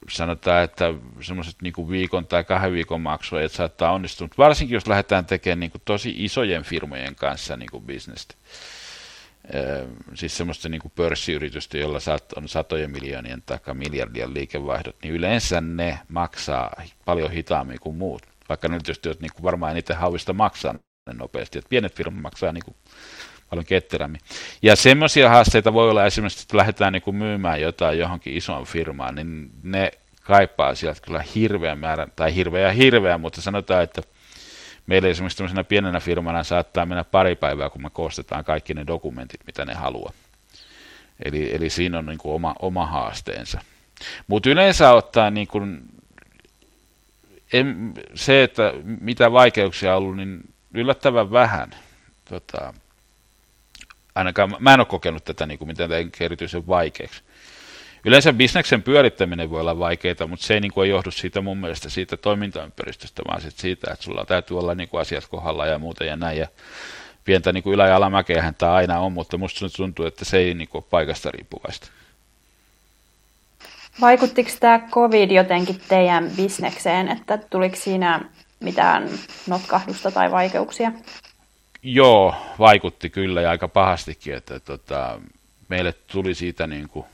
sanotaan, 0.10 0.64
että 0.64 0.94
semmoiset 1.22 1.56
niin 1.62 1.90
viikon 1.90 2.26
tai 2.28 2.44
kahden 2.44 2.74
viikon 2.74 3.02
maksuajat 3.02 3.52
saattaa 3.52 3.92
onnistua, 3.92 4.28
varsinkin 4.38 4.76
jos 4.76 4.88
lähdetään 4.88 5.26
tekemään 5.26 5.60
niin 5.60 5.72
tosi 5.86 6.14
isojen 6.18 6.64
firmojen 6.64 7.16
kanssa 7.16 7.58
niin 7.58 7.86
bisnestä 7.86 8.36
siis 10.14 10.38
semmoista 10.38 10.70
niin 10.70 10.82
kuin 10.82 10.92
pörssiyritystä, 10.96 11.78
jolla 11.78 12.00
on 12.36 12.48
satojen 12.48 12.92
miljoonien 12.92 13.44
tai 13.46 13.60
miljardien 13.74 14.34
liikevaihdot, 14.34 14.96
niin 15.04 15.14
yleensä 15.14 15.62
ne 15.62 16.00
maksaa 16.10 16.82
paljon 17.06 17.32
hitaammin 17.32 17.80
kuin 17.80 17.96
muut. 17.96 18.22
Vaikka 18.50 18.68
ne 18.68 18.80
tietysti 18.80 19.10
niin 19.10 19.32
kuin 19.34 19.44
varmaan 19.44 19.72
eniten 19.72 19.98
hauvista 19.98 20.34
maksaa 20.34 20.74
ne 21.08 21.14
nopeasti. 21.14 21.58
Että 21.60 21.70
pienet 21.70 21.96
firmat 21.96 22.22
maksaa 22.22 22.52
niin 22.52 22.66
kuin 22.66 22.76
paljon 23.50 23.66
ketterämmin. 23.66 24.22
Ja 24.62 24.76
semmoisia 24.76 25.30
haasteita 25.30 25.74
voi 25.74 25.90
olla 25.90 26.06
esimerkiksi, 26.06 26.42
että 26.44 26.58
lähdetään 26.58 26.94
niin 26.94 27.02
kuin 27.02 27.16
myymään 27.16 27.62
jotain 27.62 28.00
johonkin 28.00 28.38
isoon 28.38 28.66
firmaan, 28.66 29.16
niin 29.16 29.52
ne 29.64 29.92
kaipaa 30.24 30.76
sieltä 30.76 31.02
kyllä 31.02 31.24
hirveän 31.36 31.80
määrän, 31.80 32.12
tai 32.16 32.36
hirveä 32.36 32.68
ja 32.68 32.74
hirveä, 32.74 33.18
mutta 33.18 33.42
sanotaan, 33.42 33.84
että 33.84 34.02
meillä 34.90 35.08
esimerkiksi 35.08 35.38
tämmöisenä 35.38 35.64
pienenä 35.64 36.00
firmana 36.00 36.44
saattaa 36.44 36.86
mennä 36.86 37.04
pari 37.04 37.36
päivää, 37.36 37.70
kun 37.70 37.82
me 37.82 37.90
koostetaan 37.90 38.46
kaikki 38.46 38.74
ne 38.74 38.88
dokumentit, 38.88 39.42
mitä 39.46 39.66
ne 39.66 39.74
haluaa. 39.74 40.12
Eli, 41.26 41.56
eli 41.56 41.70
siinä 41.70 41.98
on 42.00 42.06
niin 42.06 42.18
kuin 42.18 42.34
oma, 42.34 42.56
oma 42.60 42.86
haasteensa. 42.86 43.62
Mutta 44.28 44.50
yleensä 44.50 44.92
ottaa 44.92 45.30
niin 45.30 45.48
kuin, 45.48 45.82
en, 47.54 47.94
se, 48.16 48.44
että 48.44 48.74
mitä 48.84 49.32
vaikeuksia 49.32 49.92
on 49.92 49.98
ollut, 49.98 50.18
niin 50.18 50.54
yllättävän 50.74 51.32
vähän. 51.32 51.70
Tota, 52.30 52.74
ainakaan 54.16 54.56
mä 54.60 54.74
en 54.74 54.80
ole 54.80 54.86
kokenut 54.86 55.26
tätä 55.26 55.46
niin 55.46 55.58
kuin 55.58 55.68
mitään 55.68 55.92
erityisen 56.20 56.68
vaikeaksi. 56.68 57.24
Yleensä 58.06 58.34
bisneksen 58.34 58.84
pyörittäminen 58.84 59.50
voi 59.50 59.62
olla 59.62 59.80
vaikeaa, 59.80 60.28
mutta 60.28 60.46
se 60.46 60.54
ei, 60.54 60.60
niin 60.60 60.72
kuin, 60.72 60.90
johdu 60.90 61.12
siitä 61.12 61.42
mun 61.42 61.58
mielestä 61.58 61.90
siitä 61.90 62.18
toimintaympäristöstä, 62.18 63.22
vaan 63.28 63.42
siitä, 63.42 63.92
että 63.94 64.06
sulla 64.06 64.26
täytyy 64.26 64.60
olla 64.60 64.76
niin 64.76 64.90
kuin, 64.90 65.02
asiat 65.02 65.28
kohdalla 65.28 65.66
ja 65.66 65.80
muuta 65.80 66.04
ja 66.04 66.16
näin. 66.16 66.38
Ja 66.38 66.48
pientä 67.26 67.54
niin 67.54 67.64
kuin 67.64 67.74
ylä- 67.74 67.88
ja 67.88 67.96
alamäkeähän 67.96 68.56
tämä 68.56 68.74
aina 68.74 69.00
on, 69.00 69.14
mutta 69.14 69.38
musta 69.38 69.66
tuntuu, 69.78 70.06
että 70.06 70.26
se 70.26 70.38
ei 70.38 70.54
niin 70.54 70.68
kuin, 70.68 70.86
paikasta 70.90 71.32
riippuvaista. 71.32 71.88
Vaikuttiko 74.02 74.50
tämä 74.60 74.80
COVID 74.92 75.32
jotenkin 75.32 75.82
teidän 75.88 76.32
bisnekseen, 76.36 77.10
että 77.10 77.38
tuliko 77.38 77.76
siinä 77.76 78.22
mitään 78.60 79.10
notkahdusta 79.48 80.12
tai 80.12 80.32
vaikeuksia? 80.32 80.92
Joo, 81.84 82.36
vaikutti 82.60 83.10
kyllä 83.10 83.42
ja 83.42 83.50
aika 83.50 83.68
pahastikin, 83.68 84.34
että 84.34 84.60
tota, 84.60 85.22
meille 85.70 85.94
tuli 85.94 86.36
siitä 86.36 86.68
niin 86.68 86.90
kuin, 86.90 87.06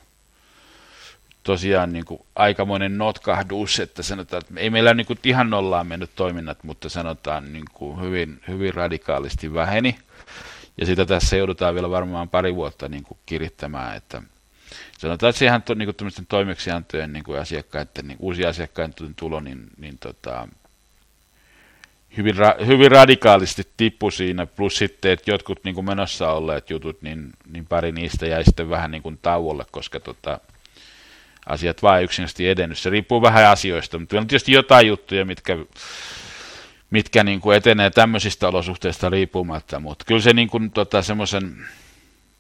tosiaan 1.46 1.94
niin 1.94 2.06
kuin 2.06 2.22
aikamoinen 2.36 2.98
notkahdus, 2.98 3.80
että 3.80 4.04
sanotaan, 4.04 4.42
että 4.42 4.60
ei 4.60 4.70
meillä 4.70 4.94
niin 4.94 5.06
kuin 5.06 5.20
ihan 5.24 5.50
nollaan 5.50 5.88
mennyt 5.88 6.10
toiminnat, 6.16 6.64
mutta 6.64 6.90
sanotaan 6.90 7.54
niin 7.54 7.66
kuin 7.74 8.02
hyvin, 8.02 8.42
hyvin 8.48 8.74
radikaalisti 8.74 9.54
väheni. 9.54 9.96
Ja 10.78 10.86
sitä 10.86 11.06
tässä 11.06 11.38
joudutaan 11.38 11.76
vielä 11.76 11.90
varmaan 11.90 12.30
pari 12.30 12.56
vuotta 12.56 12.90
niin 12.90 13.04
kuin 13.04 13.18
kirittämään, 13.26 13.98
että 13.98 14.22
sanotaan, 14.98 15.30
että 15.30 15.40
siihen 15.40 15.62
niin 15.76 15.96
kuin 15.96 16.26
toimeksiantojen 16.28 17.14
niin 17.14 17.24
kuin 17.24 17.40
asiakkaiden, 17.40 18.08
niin 18.08 18.18
uusia 18.20 18.50
asiakkaiden 18.50 19.16
tulo, 19.16 19.40
niin, 19.40 19.68
niin 19.78 19.98
tota, 19.98 20.48
hyvin, 22.18 22.36
ra, 22.36 22.56
hyvin 22.66 22.92
radikaalisti 22.92 23.64
tippu 23.78 24.12
siinä, 24.12 24.46
plus 24.46 24.78
sitten, 24.78 25.12
että 25.12 25.32
jotkut 25.32 25.60
niin 25.64 25.76
kuin 25.76 25.86
menossa 25.86 26.32
olleet 26.32 26.70
jutut, 26.70 27.02
niin, 27.02 27.30
niin 27.52 27.66
pari 27.66 27.92
niistä 27.92 28.26
jäi 28.26 28.44
sitten 28.44 28.70
vähän 28.70 28.92
niin 28.92 29.04
kuin 29.04 29.20
tauolle, 29.22 29.66
koska 29.72 30.00
tota, 30.00 30.40
asiat 31.46 31.82
vaan 31.84 32.04
yksinkertaisesti 32.04 32.50
edennyt. 32.50 32.78
Se 32.78 32.90
riippuu 32.90 33.22
vähän 33.22 33.48
asioista, 33.48 34.00
mutta 34.00 34.18
on 34.18 34.28
tietysti 34.28 34.52
jotain 34.52 34.88
juttuja, 34.88 35.26
mitkä, 35.26 35.58
mitkä 36.90 37.24
niin 37.24 37.42
kuin 37.42 37.58
etenee 37.58 37.90
tämmöisistä 37.90 38.48
olosuhteista 38.48 39.10
riippumatta, 39.10 39.80
mutta 39.80 40.06
kyllä 40.06 40.22
se 40.22 40.34
niin 40.34 40.50
kuin, 40.50 40.72
tota, 40.72 41.02
semmoisen 41.02 41.68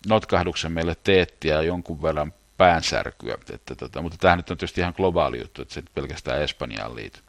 notkahduksen 0.07 0.71
meille 0.71 0.95
teetti 1.03 1.47
ja 1.47 1.61
jonkun 1.61 2.01
verran 2.01 2.33
päänsärkyä, 2.57 3.37
että, 3.53 3.75
tota, 3.75 4.01
mutta 4.01 4.17
tämä 4.17 4.35
nyt 4.35 4.51
on 4.51 4.57
tietysti 4.57 4.81
ihan 4.81 4.93
globaali 4.97 5.39
juttu, 5.39 5.61
että 5.61 5.73
se 5.73 5.81
nyt 5.81 5.93
pelkästään 5.95 6.41
Espanjaan 6.41 6.95
liity. 6.95 7.19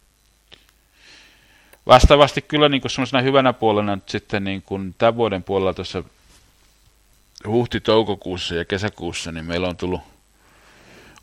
Vastaavasti 1.86 2.42
kyllä 2.42 2.68
niin 2.68 2.82
semmoisena 2.86 3.22
hyvänä 3.22 3.52
puolena 3.52 3.92
että 3.92 4.12
sitten 4.12 4.44
niin 4.44 4.62
kuin 4.62 4.94
tämän 4.98 5.16
vuoden 5.16 5.42
puolella 5.42 5.74
tuossa 5.74 6.04
huhti-toukokuussa 7.46 8.54
ja 8.54 8.64
kesäkuussa, 8.64 9.32
niin 9.32 9.44
meillä 9.44 9.68
on 9.68 9.76
tullut 9.76 10.00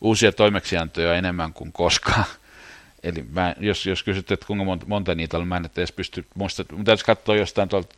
uusia 0.04 0.32
toimeksiantoja 0.32 1.16
enemmän 1.16 1.54
kuin 1.54 1.72
koskaan. 1.72 2.26
Eli 3.04 3.26
mä, 3.32 3.56
jos, 3.60 3.86
jos 3.86 4.04
kysyt, 4.04 4.32
että 4.32 4.46
kuinka 4.46 4.66
monta, 4.66 4.86
monta 4.86 5.16
niitä 5.16 5.38
on, 5.38 5.48
mä 5.48 5.58
en 5.58 5.70
edes 5.78 5.92
pysty, 5.92 6.26
muista, 6.36 6.66
mun 6.72 6.86
täytyisi 6.86 7.06
katsoa 7.06 7.36
jostain 7.36 7.70
tuolta 7.70 7.96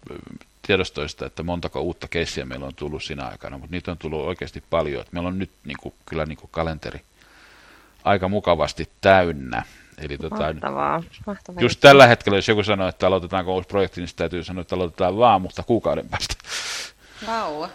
tiedostoista, 0.67 1.25
että 1.25 1.43
montako 1.43 1.81
uutta 1.81 2.07
keissiä 2.07 2.45
meillä 2.45 2.65
on 2.65 2.75
tullut 2.75 3.03
siinä 3.03 3.25
aikana, 3.25 3.57
mutta 3.57 3.71
niitä 3.71 3.91
on 3.91 3.97
tullut 3.97 4.25
oikeasti 4.25 4.63
paljon. 4.69 5.01
Että 5.01 5.13
meillä 5.13 5.27
on 5.27 5.39
nyt 5.39 5.51
niin 5.65 5.77
kuin, 5.81 5.93
kyllä 6.05 6.25
niin 6.25 6.37
kuin 6.37 6.49
kalenteri 6.51 7.01
aika 8.03 8.29
mukavasti 8.29 8.89
täynnä. 9.01 9.63
Eli 9.97 10.17
tota, 10.17 10.53
Mahtavaa. 10.53 11.03
Mahtavaa. 11.25 11.61
just 11.61 11.79
tällä 11.79 12.07
hetkellä, 12.07 12.37
jos 12.37 12.47
joku 12.47 12.63
sanoo, 12.63 12.87
että 12.87 13.07
aloitetaanko 13.07 13.55
uusi 13.55 13.67
projekti, 13.67 14.01
niin 14.01 14.09
täytyy 14.15 14.43
sanoa, 14.43 14.61
että 14.61 14.75
aloitetaan 14.75 15.17
vaan, 15.17 15.41
mutta 15.41 15.63
kuukauden 15.63 16.09
päästä. 16.09 16.35
Vau. 17.27 17.67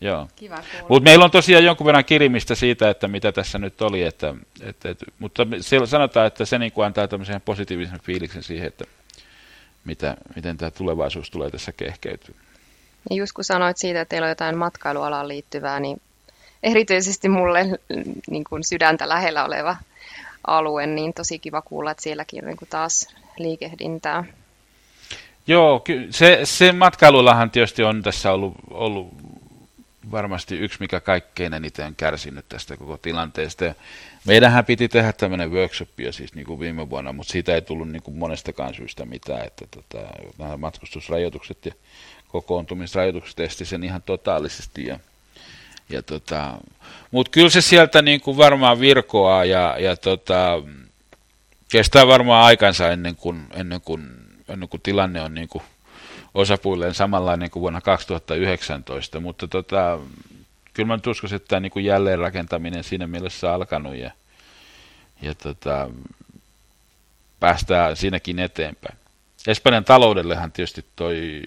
Joo. 0.00 0.28
Kiva 0.36 0.56
kuulla. 0.56 0.86
Mutta 0.88 1.04
meillä 1.04 1.24
on 1.24 1.30
tosiaan 1.30 1.64
jonkun 1.64 1.86
verran 1.86 2.04
kirimistä 2.04 2.54
siitä, 2.54 2.90
että 2.90 3.08
mitä 3.08 3.32
tässä 3.32 3.58
nyt 3.58 3.82
oli, 3.82 4.02
että, 4.02 4.34
että, 4.60 4.88
että, 4.88 5.06
mutta 5.18 5.46
sanotaan, 5.84 6.26
että 6.26 6.44
se 6.44 6.58
niin 6.58 6.72
kuin 6.72 6.86
antaa 6.86 7.08
tämmöisen 7.08 7.40
positiivisen 7.40 8.00
fiiliksen 8.00 8.42
siihen, 8.42 8.66
että 8.66 8.84
mitä, 9.84 10.16
miten 10.36 10.56
tämä 10.56 10.70
tulevaisuus 10.70 11.30
tulee 11.30 11.50
tässä 11.50 11.72
kehkeytyä. 11.72 12.34
Ja 13.10 13.16
just 13.16 13.32
kun 13.32 13.44
sanoit 13.44 13.76
siitä, 13.76 14.00
että 14.00 14.10
teillä 14.10 14.24
on 14.24 14.30
jotain 14.30 14.58
matkailualaan 14.58 15.28
liittyvää, 15.28 15.80
niin 15.80 16.00
erityisesti 16.62 17.28
mulle 17.28 17.66
niin 18.30 18.44
kuin 18.44 18.64
sydäntä 18.64 19.08
lähellä 19.08 19.44
oleva 19.44 19.76
alue, 20.46 20.86
niin 20.86 21.14
tosi 21.14 21.38
kiva 21.38 21.62
kuulla, 21.62 21.90
että 21.90 22.02
sielläkin 22.02 22.44
on 22.44 22.48
niin 22.48 22.56
kuin 22.56 22.68
taas 22.68 23.14
liikehdintää. 23.38 24.24
Joo, 25.46 25.84
se, 26.10 26.40
se 26.44 26.72
matkailullahan 26.72 27.50
tietysti 27.50 27.82
on 27.82 28.02
tässä 28.02 28.32
ollut, 28.32 28.54
ollut 28.70 29.08
varmasti 30.10 30.58
yksi, 30.58 30.80
mikä 30.80 31.00
kaikkein 31.00 31.54
eniten 31.54 31.94
kärsinyt 31.96 32.48
tästä 32.48 32.76
koko 32.76 32.96
tilanteesta. 32.96 33.74
Meidänhän 34.24 34.64
piti 34.64 34.88
tehdä 34.88 35.12
tämmöinen 35.12 35.50
workshop 35.50 35.88
siis 36.10 36.34
niin 36.34 36.46
kuin 36.46 36.60
viime 36.60 36.90
vuonna, 36.90 37.12
mutta 37.12 37.32
siitä 37.32 37.54
ei 37.54 37.62
tullut 37.62 37.88
niin 37.88 38.02
kuin 38.02 38.16
monestakaan 38.16 38.74
syystä 38.74 39.04
mitään, 39.04 39.46
että 39.46 39.64
tota, 39.70 40.06
nämä 40.38 40.56
matkustusrajoitukset 40.56 41.66
ja 41.66 41.72
kokoontumisrajoitukset 42.28 43.40
esti 43.40 43.64
sen 43.64 43.84
ihan 43.84 44.02
totaalisesti. 44.02 44.86
Ja, 44.86 45.00
ja 45.88 46.02
tota, 46.02 46.58
mutta 47.10 47.30
kyllä 47.30 47.50
se 47.50 47.60
sieltä 47.60 48.02
niin 48.02 48.20
kuin 48.20 48.36
varmaan 48.36 48.80
virkoaa 48.80 49.44
ja, 49.44 49.76
ja 49.78 49.96
tota, 49.96 50.62
kestää 51.70 52.06
varmaan 52.06 52.44
aikansa 52.44 52.90
ennen 52.90 53.16
kuin, 53.16 53.46
ennen 53.54 53.80
kuin, 53.80 54.10
ennen 54.48 54.68
kuin 54.68 54.80
tilanne 54.80 55.20
on 55.20 55.34
niin 55.34 55.48
kuin 55.48 55.64
osapuilleen 56.34 56.94
samanlainen 56.94 57.50
kuin 57.50 57.60
vuonna 57.60 57.80
2019, 57.80 59.20
mutta 59.20 59.48
tota, 59.48 59.98
kyllä 60.74 60.86
mä 60.86 60.96
nyt 60.96 61.06
uskoisin, 61.06 61.36
että 61.36 61.48
tämä 61.48 61.60
niin 61.60 61.84
jälleenrakentaminen 61.84 62.84
siinä 62.84 63.06
mielessä 63.06 63.54
alkanut 63.54 63.96
ja, 63.96 64.10
ja 65.22 65.34
tota, 65.34 65.90
päästään 67.40 67.96
siinäkin 67.96 68.38
eteenpäin. 68.38 68.98
Espanjan 69.46 69.84
taloudellehan 69.84 70.52
tietysti 70.52 70.84
toi, 70.96 71.42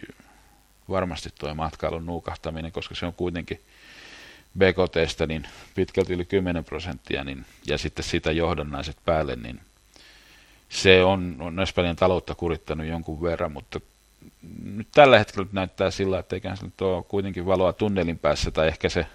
varmasti 0.89 1.30
tuo 1.39 1.56
matkailun 1.56 2.06
nuukahtaminen, 2.06 2.71
koska 2.71 2.95
se 2.95 3.06
on 3.06 3.13
kuitenkin 3.13 3.62
BKTstä 4.58 5.28
niin 5.28 5.47
pitkälti 5.76 6.13
yli 6.13 6.26
10 6.26 6.65
prosenttia, 6.65 7.23
niin, 7.23 7.45
ja 7.67 7.78
sitten 7.78 8.06
sitä 8.06 8.32
johdonnaiset 8.32 8.97
päälle, 9.06 9.36
niin 9.36 9.62
se 10.69 11.04
on, 11.04 11.36
on 11.39 11.60
Espanjan 11.60 11.95
taloutta 11.95 12.36
kurittanut 12.36 12.88
jonkun 12.88 13.21
verran, 13.21 13.52
mutta 13.52 13.80
nyt 14.64 14.88
tällä 14.92 15.20
hetkellä 15.20 15.48
näyttää 15.52 15.92
sillä, 15.92 16.20
että 16.20 16.36
se 16.56 16.66
nyt 16.66 16.82
ole 16.82 17.04
kuitenkin 17.04 17.46
valoa 17.46 17.74
tunnelin 17.74 18.20
päässä, 18.20 18.52
tai 18.52 18.68
ehkä 18.68 18.90
se 18.90 19.06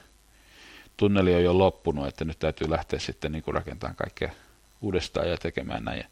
tunneli 0.97 1.35
on 1.35 1.45
jo 1.45 1.59
loppunut, 1.59 2.07
että 2.07 2.25
nyt 2.25 2.38
täytyy 2.38 2.71
lähteä 2.71 2.99
sitten 2.99 3.33
niin 3.33 3.43
kuin 3.43 3.55
rakentamaan 3.55 3.97
kaikkea 3.97 4.33
uudestaan 4.81 5.31
ja 5.31 5.37
tekemään 5.37 5.85
näin. 5.85 6.05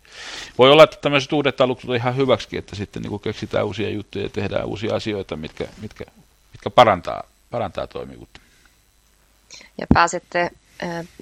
Voi 0.59 0.70
olla, 0.70 0.85
että 0.85 0.96
tämmöiset 1.00 1.33
uudet 1.33 1.61
alukset 1.61 1.90
on 1.90 1.96
ihan 1.96 2.16
hyväksi, 2.16 2.57
että 2.57 2.76
sitten 2.76 3.03
niin 3.03 3.11
kuin 3.11 3.22
keksitään 3.22 3.66
uusia 3.66 3.90
juttuja 3.90 4.24
ja 4.24 4.29
tehdään 4.29 4.66
uusia 4.66 4.94
asioita, 4.94 5.37
mitkä, 5.37 5.64
mitkä, 5.81 6.05
mitkä 6.53 6.70
parantaa, 6.70 7.22
parantaa 7.50 7.87
toimivuutta. 7.87 8.40
Ja 9.79 9.87
pääsette 9.94 10.50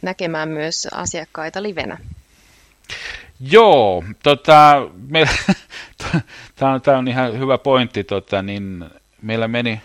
näkemään 0.02 0.48
myös 0.48 0.88
asiakkaita 0.92 1.62
livenä. 1.62 1.98
Joo, 3.40 4.04
tota, 4.22 4.88
me, 5.08 5.28
tämä 6.56 6.72
on, 6.72 6.80
on 6.98 7.08
ihan 7.08 7.38
hyvä 7.38 7.58
pointti. 7.58 8.04
Tota, 8.04 8.42
niin 8.42 8.84
meillä 9.22 9.48
meni 9.48 9.80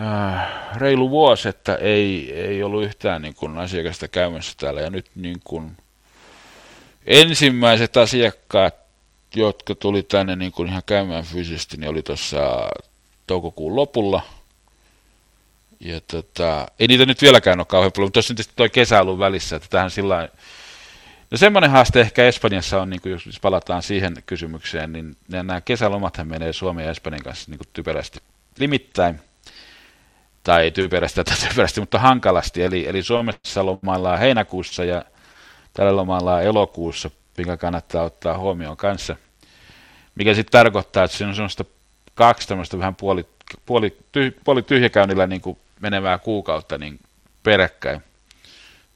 äh, 0.00 0.48
reilu 0.76 1.10
vuosi, 1.10 1.48
että 1.48 1.74
ei, 1.74 2.32
ei 2.32 2.62
ollut 2.62 2.84
yhtään 2.84 3.22
niin 3.22 3.34
kuin, 3.34 3.58
asiakasta 3.58 4.08
käymässä 4.08 4.54
täällä. 4.56 4.80
Ja 4.80 4.90
nyt 4.90 5.06
niin 5.14 5.40
kuin, 5.44 5.76
ensimmäiset 7.06 7.96
asiakkaat, 7.96 8.74
jotka 9.34 9.74
tuli 9.74 10.02
tänne 10.02 10.36
niin 10.36 10.52
kuin 10.52 10.68
ihan 10.68 10.82
käymään 10.86 11.24
fyysisesti, 11.24 11.76
niin 11.76 11.90
oli 11.90 12.02
tuossa 12.02 12.70
toukokuun 13.26 13.76
lopulla. 13.76 14.22
ja 15.80 16.00
tota, 16.00 16.66
ei 16.78 16.88
niitä 16.88 17.06
nyt 17.06 17.22
vieläkään 17.22 17.60
ole 17.60 17.66
kauhean 17.66 17.92
paljon, 17.92 18.06
mutta 18.06 18.12
tuossa 18.12 18.32
on 18.32 18.36
tietysti 18.36 18.56
tuo 18.56 18.68
kesä 18.68 19.00
ollut 19.00 19.18
välissä, 19.18 19.56
että 19.56 19.68
tähän 19.70 19.90
sillä 19.90 20.28
No 21.30 21.38
semmoinen 21.38 21.70
haaste 21.70 22.00
ehkä 22.00 22.24
Espanjassa 22.24 22.82
on, 22.82 22.90
niin 22.90 23.00
kuin 23.00 23.12
jos 23.12 23.40
palataan 23.42 23.82
siihen 23.82 24.14
kysymykseen, 24.26 24.92
niin 24.92 25.16
nämä 25.28 25.60
kesälomathan 25.60 26.28
menee 26.28 26.52
Suomen 26.52 26.84
ja 26.84 26.90
Espanjan 26.90 27.22
kanssa 27.22 27.50
niin 27.50 27.58
kuin 27.58 27.68
typerästi 27.72 28.18
limittäin. 28.58 29.20
Tai 30.42 30.70
typerästi 30.70 31.24
tai 31.24 31.36
typerästi, 31.48 31.80
mutta 31.80 31.98
hankalasti. 31.98 32.62
Eli, 32.62 32.88
eli 32.88 33.02
Suomessa 33.02 33.66
lomaillaan 33.66 34.18
heinäkuussa 34.18 34.84
ja 34.84 35.04
tällä 35.72 35.96
lomaillaan 35.96 36.42
elokuussa, 36.42 37.10
mikä 37.38 37.56
kannattaa 37.56 38.02
ottaa 38.02 38.38
huomioon 38.38 38.76
kanssa. 38.76 39.16
Mikä 40.14 40.34
sitten 40.34 40.52
tarkoittaa, 40.52 41.04
että 41.04 41.16
siinä 41.16 41.28
on 41.28 41.34
semmoista 41.34 41.64
kaksi 42.14 42.48
tämmöistä 42.48 42.78
vähän 42.78 42.94
puoli, 42.94 43.26
puoli, 43.66 43.96
tyh, 44.12 44.34
puoli 44.44 44.62
tyhjäkäynnillä 44.62 45.26
niin 45.26 45.40
kuin 45.40 45.58
menevää 45.80 46.18
kuukautta 46.18 46.78
niin 46.78 47.00
peräkkäin. 47.42 48.02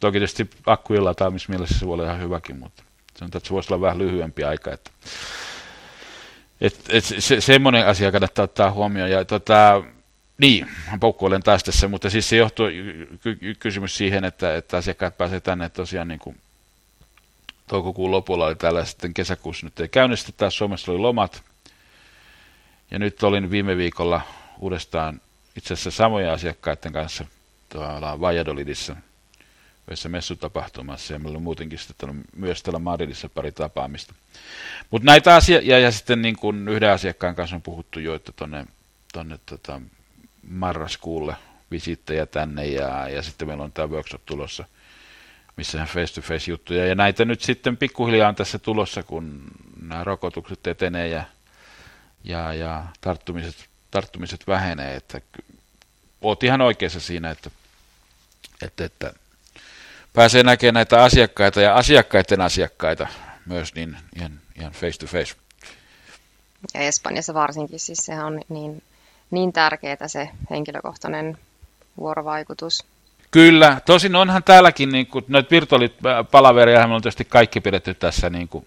Toki 0.01 0.19
tietysti 0.19 0.51
akkujen 0.67 1.05
lataamismielessä 1.05 1.79
se 1.79 1.87
voi 1.87 1.95
olla 1.95 2.05
ihan 2.05 2.21
hyväkin, 2.21 2.59
mutta 2.59 2.83
sanotaan, 3.19 3.39
että 3.39 3.49
se 3.49 3.55
voisi 3.55 3.75
olla 3.75 3.81
vähän 3.81 3.99
lyhyempi 3.99 4.45
aika. 4.45 4.73
Että, 4.73 4.91
et, 6.61 6.81
et 6.89 7.05
se, 7.05 7.41
semmoinen 7.41 7.87
asia 7.87 8.13
kannattaa 8.13 8.43
ottaa 8.43 8.71
huomioon. 8.71 9.11
Ja 9.11 9.25
tota, 9.25 9.83
niin, 10.39 10.69
poukkoilen 11.01 11.43
taas 11.43 11.65
tässä, 11.65 11.89
mutta 11.89 12.11
siis 12.11 12.29
se 12.29 12.37
johtuu 12.37 12.67
ky- 13.23 13.55
kysymys 13.59 13.97
siihen, 13.97 14.25
että, 14.25 14.57
että 14.57 14.77
asiakkaat 14.77 15.19
pääsevät 15.19 15.45
tänne 15.45 15.69
tosiaan 15.69 16.09
niin 16.09 16.21
kuin 16.21 16.37
toukokuun 17.67 18.11
lopulla 18.11 18.47
oli 18.47 18.57
täällä 18.57 18.85
sitten 18.85 19.15
kesäkuussa 19.15 19.67
nyt 19.67 19.81
ei 19.81 19.89
käynnistetä, 19.89 20.51
Suomessa 20.51 20.93
oli 20.93 21.01
lomat. 21.01 21.43
Ja 22.91 22.99
nyt 22.99 23.23
olin 23.23 23.51
viime 23.51 23.77
viikolla 23.77 24.21
uudestaan 24.59 25.21
itse 25.57 25.75
asiassa 25.75 25.91
samoja 25.91 26.33
asiakkaiden 26.33 26.93
kanssa 26.93 27.25
tuolla 27.69 28.21
Valladolidissa 28.21 28.97
yhdessä 29.87 30.09
messutapahtumassa 30.09 31.13
ja 31.13 31.19
meillä 31.19 31.37
on 31.37 31.43
muutenkin 31.43 31.79
sitten 31.79 32.25
myös 32.37 32.63
täällä 32.63 32.79
Madridissa 32.79 33.29
pari 33.29 33.53
tapaamista. 33.53 34.15
Mutta 34.91 35.07
näitä 35.07 35.35
asioita, 35.35 35.67
ja, 35.67 35.91
sitten 35.91 36.23
niin 36.23 36.37
kuin 36.37 36.69
yhden 36.69 36.91
asiakkaan 36.91 37.35
kanssa 37.35 37.57
on 37.57 37.63
puhuttu 37.63 38.01
jo, 38.01 38.15
että 38.15 38.33
tuonne 38.37 38.67
tonne, 39.13 39.39
tota, 39.47 39.81
marraskuulle 40.49 41.37
visittejä 41.71 42.27
tänne 42.27 42.67
ja, 42.67 43.09
ja 43.09 43.23
sitten 43.23 43.49
meillä 43.49 43.65
on 43.65 43.73
tämä 43.73 43.89
workshop 43.89 44.23
tulossa, 44.27 44.65
missä 45.57 45.87
face-to-face 45.87 46.51
juttuja. 46.51 46.87
Ja 46.87 46.95
näitä 46.95 47.25
nyt 47.25 47.41
sitten 47.41 47.77
pikkuhiljaa 47.77 48.29
on 48.29 48.35
tässä 48.35 48.59
tulossa, 48.59 49.03
kun 49.03 49.45
nämä 49.83 50.05
rokotukset 50.05 50.67
etenee 50.67 51.09
ja, 51.09 51.25
ja, 52.25 52.55
ja 52.55 52.85
tarttumiset, 53.01 53.69
tarttumiset 53.91 54.47
vähenee. 54.47 54.97
Että 54.97 55.21
oot 56.23 56.43
ihan 56.43 56.61
oikeassa 56.61 57.01
siinä, 57.01 57.31
että, 57.31 57.51
että, 58.63 58.85
että 58.85 59.13
pääsee 60.13 60.43
näkemään 60.43 60.75
näitä 60.75 61.03
asiakkaita 61.03 61.61
ja 61.61 61.75
asiakkaiden 61.75 62.41
asiakkaita 62.41 63.07
myös 63.47 63.75
niin 63.75 63.97
ihan, 64.17 64.41
ihan 64.57 64.73
face 64.73 64.99
to 64.99 65.07
face. 65.07 65.35
Ja 66.75 66.81
Espanjassa 66.81 67.35
varsinkin, 67.35 67.81
siis 67.81 67.99
se 67.99 68.25
on 68.25 68.41
niin, 68.49 68.83
niin 69.31 69.53
tärkeää 69.53 70.09
se 70.09 70.29
henkilökohtainen 70.51 71.39
vuorovaikutus. 71.99 72.85
Kyllä, 73.31 73.81
tosin 73.87 74.17
onhan 74.17 74.43
täälläkin, 74.43 74.89
niin 74.89 75.07
kuin, 75.07 75.25
noita 75.29 75.51
virtuaalipalaveria 75.51 76.87
me 76.87 76.95
on 76.95 77.03
tietysti 77.03 77.25
kaikki 77.25 77.61
pidetty 77.61 77.95
tässä 77.95 78.31
niin 78.31 78.49
kuin, 78.49 78.67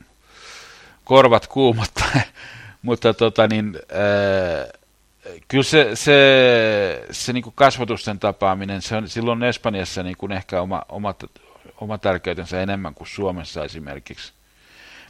korvat 1.04 1.48
kuumat, 1.48 1.92
mutta 2.82 3.14
tota 3.14 3.48
niin, 3.48 3.80
ää, 3.92 4.83
kyllä 5.48 5.64
se, 5.64 5.90
se, 5.94 7.06
se 7.12 7.34
niin 7.34 7.44
kuin 7.44 7.54
kasvatusten 7.56 8.20
tapaaminen, 8.20 8.82
se 8.82 8.96
on 8.96 9.10
silloin 9.10 9.44
Espanjassa 9.44 10.04
niin 10.04 10.18
kuin 10.18 10.32
ehkä 10.32 10.62
oma, 10.62 10.86
oma, 10.90 11.16
oma 11.82 11.98
tärkeytensä 11.98 12.62
enemmän 12.62 12.94
kuin 12.94 13.08
Suomessa 13.08 13.66
esimerkiksi. 13.66 14.34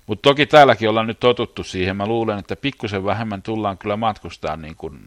Mutta 0.07 0.29
toki 0.29 0.45
täälläkin 0.45 0.89
ollaan 0.89 1.07
nyt 1.07 1.19
totuttu 1.19 1.63
siihen. 1.63 1.97
Mä 1.97 2.05
luulen, 2.05 2.39
että 2.39 2.55
pikkusen 2.55 3.05
vähemmän 3.05 3.41
tullaan 3.41 3.77
kyllä 3.77 3.97
matkustaa 3.97 4.57
niin 4.57 4.75
kuin 4.75 4.99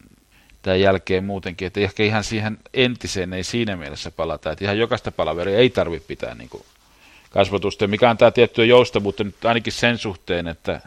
tämän 0.62 0.80
jälkeen 0.80 1.24
muutenkin. 1.24 1.66
Että 1.66 1.80
ehkä 1.80 2.02
ihan 2.02 2.24
siihen 2.24 2.58
entiseen 2.74 3.32
ei 3.32 3.44
siinä 3.44 3.76
mielessä 3.76 4.10
palata. 4.10 4.50
Että 4.50 4.64
ihan 4.64 4.78
jokaista 4.78 5.12
palaveria 5.12 5.58
ei 5.58 5.70
tarvitse 5.70 6.06
pitää 6.08 6.34
niin 6.34 6.48
kuin 6.48 6.62
kasvatusten, 7.30 7.90
mikä 7.90 8.10
antaa 8.10 8.30
tiettyä 8.30 8.64
joustavuutta 8.64 9.24
nyt 9.24 9.44
ainakin 9.44 9.72
sen 9.72 9.98
suhteen, 9.98 10.48
että 10.48 10.80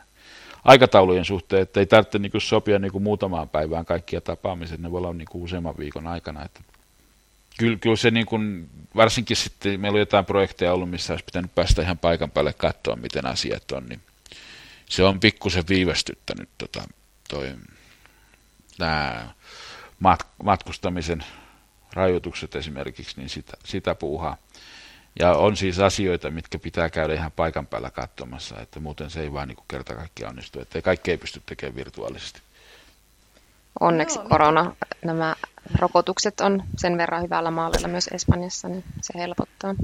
aikataulujen 0.63 1.26
suhteen, 1.26 1.62
että 1.62 1.80
ei 1.80 1.86
tarvitse 1.86 2.19
niin 2.19 2.32
kuin 2.32 2.41
sopia 2.41 2.80
niin 2.80 2.91
kuin 2.91 3.04
muutamaan 3.04 3.50
päivään 3.50 3.86
kaikkia 3.86 4.22
tapaamiset, 4.22 4.80
ne 4.80 4.91
voi 4.91 4.98
olla 4.98 5.13
niin 5.13 5.28
kuin 5.32 5.43
useamman 5.43 5.78
viikon 5.78 6.08
aikana. 6.08 6.45
Että 6.45 6.62
kyllä, 7.58 7.78
kyllä 7.78 7.95
se 7.95 8.12
niin 8.12 8.26
kuin, 8.26 8.69
varsinkin 8.95 9.38
sitten, 9.38 9.80
meillä 9.80 9.95
on 9.95 10.00
jotain 10.00 10.26
projekteja 10.26 10.74
ollut, 10.74 10.89
missä 10.89 11.13
olisi 11.13 11.26
pitänyt 11.26 11.56
päästä 11.56 11.82
ihan 11.82 11.98
paikan 11.98 12.32
päälle 12.32 12.54
katsoa, 12.54 12.95
miten 12.95 13.26
asiat 13.26 13.72
on, 13.72 13.86
niin 13.86 14.02
se 14.89 15.04
on 15.04 15.19
pikkusen 15.19 15.63
viivästyttänyt 15.69 16.50
tota, 16.58 16.84
toi, 17.30 17.56
nämä 18.80 19.30
mat, 20.00 20.28
matkustamisen 20.43 21.24
rajoitukset 21.93 22.56
esimerkiksi, 22.56 23.17
niin 23.17 23.30
sitä, 23.30 23.58
sitä 23.65 23.95
puuhaa. 23.95 24.38
Ja 25.19 25.34
on 25.34 25.58
siis 25.58 25.80
asioita, 25.80 26.32
mitkä 26.32 26.60
pitää 26.60 26.89
käydä 26.89 27.13
ihan 27.13 27.32
paikan 27.32 27.67
päällä 27.67 27.91
katsomassa, 27.91 28.62
että 28.62 28.80
muuten 28.80 29.10
se 29.10 29.22
ei 29.22 29.34
vaan 29.34 29.48
niin 29.48 29.58
kerta 29.67 29.95
kaikkiaan 29.95 30.30
onnistu, 30.30 30.60
että 30.60 30.82
kaikki 30.82 31.12
ei 31.12 31.17
pysty 31.17 31.41
tekemään 31.45 31.76
virtuaalisesti. 31.76 32.41
Onneksi 33.80 34.19
Joo, 34.19 34.30
korona, 34.30 34.76
nämä 35.06 35.36
rokotukset 35.80 36.41
on 36.41 36.63
sen 36.78 36.98
verran 36.98 37.24
hyvällä 37.24 37.52
mallilla 37.52 37.88
myös 37.88 38.08
Espanjassa, 38.08 38.67
niin 38.67 38.84
se 39.02 39.19
helpottaa. 39.19 39.76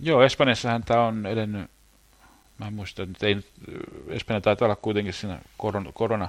Joo, 0.00 0.22
Espanjassahan 0.22 0.84
tämä 0.84 1.06
on 1.06 1.26
edennyt, 1.26 1.70
mä 2.58 2.66
en 2.66 2.74
muista, 2.74 3.02
että 3.02 3.26
ei, 3.26 3.44
Espanja 4.08 4.40
taitaa 4.40 4.66
olla 4.66 4.76
kuitenkin 4.76 5.12
siinä 5.14 5.38
korona, 5.56 5.92
korona 5.92 6.28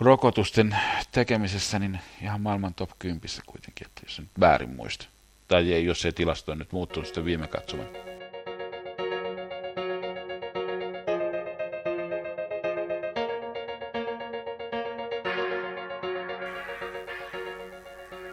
rokotusten 0.00 0.76
tekemisessä 1.12 1.78
niin 1.78 2.00
ihan 2.22 2.40
maailman 2.40 2.74
top 2.74 2.90
10 2.98 3.20
kuitenkin, 3.46 3.86
että 3.86 4.02
jos 4.04 4.18
nyt 4.18 4.28
väärin 4.40 4.76
muista. 4.76 5.06
Tai 5.48 5.72
ei, 5.72 5.84
jos 5.84 6.04
ei 6.04 6.12
tilasto 6.12 6.52
on 6.52 6.58
nyt 6.58 6.72
muuttunut 6.72 7.06
sitten 7.06 7.24
viime 7.24 7.46
katsomaan. 7.48 7.88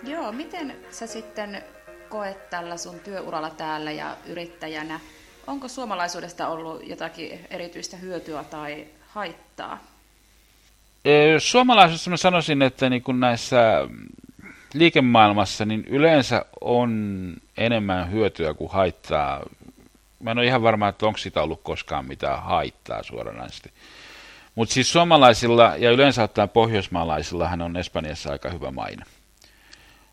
Joo, 0.04 0.32
miten 0.32 0.76
sä 0.92 1.08
sitten 1.08 1.64
koet 2.10 2.50
tällä 2.50 2.78
sun 2.78 3.00
työuralla 3.00 3.50
täällä 3.50 3.92
ja 3.92 4.18
yrittäjänä? 4.26 5.00
Onko 5.48 5.68
suomalaisuudesta 5.68 6.48
ollut 6.48 6.88
jotakin 6.88 7.40
erityistä 7.50 7.98
hyötyä 7.98 8.44
tai 8.44 8.88
haittaa? 9.08 9.84
Suomalaisuudessa 11.40 12.10
mä 12.10 12.18
sanoisin, 12.18 12.62
että 12.62 12.90
niin 12.90 13.04
kuin 13.04 13.20
näissä 13.20 13.88
liikemaailmassa 14.74 15.66
niin 15.66 15.86
yleensä 15.88 16.46
on 16.62 17.34
enemmän 17.58 18.12
hyötyä 18.12 18.54
kuin 18.54 18.72
haittaa. 18.72 19.44
Mä 20.20 20.32
en 20.32 20.38
ole 20.38 20.46
ihan 20.46 20.64
varma, 20.64 20.88
että 20.88 21.06
onko 21.06 21.18
sitä 21.18 21.42
ollut 21.42 21.62
koskaan 21.64 22.06
mitään 22.06 22.44
haittaa 22.44 23.04
suoranaisesti. 23.04 23.72
Mutta 24.56 24.74
siis 24.74 24.92
suomalaisilla 24.92 25.74
ja 25.78 25.92
yleensä 25.92 26.24
ottaen 26.24 26.50
pohjoismaalaisillahan 26.50 27.62
on 27.62 27.78
Espanjassa 27.78 28.32
aika 28.32 28.50
hyvä 28.50 28.72
maine. 28.72 29.04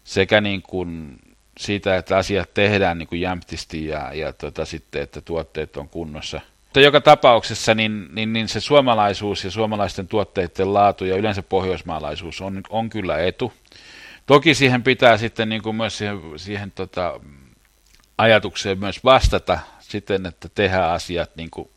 Sekä 0.05 0.41
niin 0.41 0.63
kuin 0.63 1.19
siitä, 1.59 1.97
että 1.97 2.17
asiat 2.17 2.55
tehdään 2.55 2.99
niin 2.99 3.09
kuin 3.09 3.21
jämptisti 3.21 3.87
ja, 3.87 4.15
ja 4.15 4.33
tota 4.33 4.65
sitten, 4.65 5.03
että 5.03 5.21
tuotteet 5.21 5.77
on 5.77 5.89
kunnossa. 5.89 6.41
Mutta 6.65 6.81
joka 6.81 7.01
tapauksessa 7.01 7.75
niin, 7.75 8.09
niin, 8.13 8.33
niin 8.33 8.49
se 8.49 8.61
suomalaisuus 8.61 9.45
ja 9.45 9.51
suomalaisten 9.51 10.09
tuotteiden 10.09 10.75
laatu 10.75 11.05
ja 11.05 11.17
yleensä 11.17 11.43
pohjoismaalaisuus 11.43 12.41
on, 12.41 12.61
on 12.71 12.91
kyllä 12.91 13.19
etu. 13.19 13.53
Toki 14.29 14.55
siihen 14.55 14.83
pitää 14.83 15.17
sitten 15.17 15.49
niin 15.49 15.63
kuin 15.63 15.77
myös 15.77 15.99
siihen, 15.99 16.21
siihen 16.37 16.71
tota, 16.71 17.21
ajatukseen 18.19 18.79
myös 18.79 19.05
vastata 19.05 19.59
siten, 19.79 20.27
että 20.27 20.49
tehdään 20.55 20.91
asiat 20.91 21.37
niin 21.37 21.51
kuin 21.51 21.71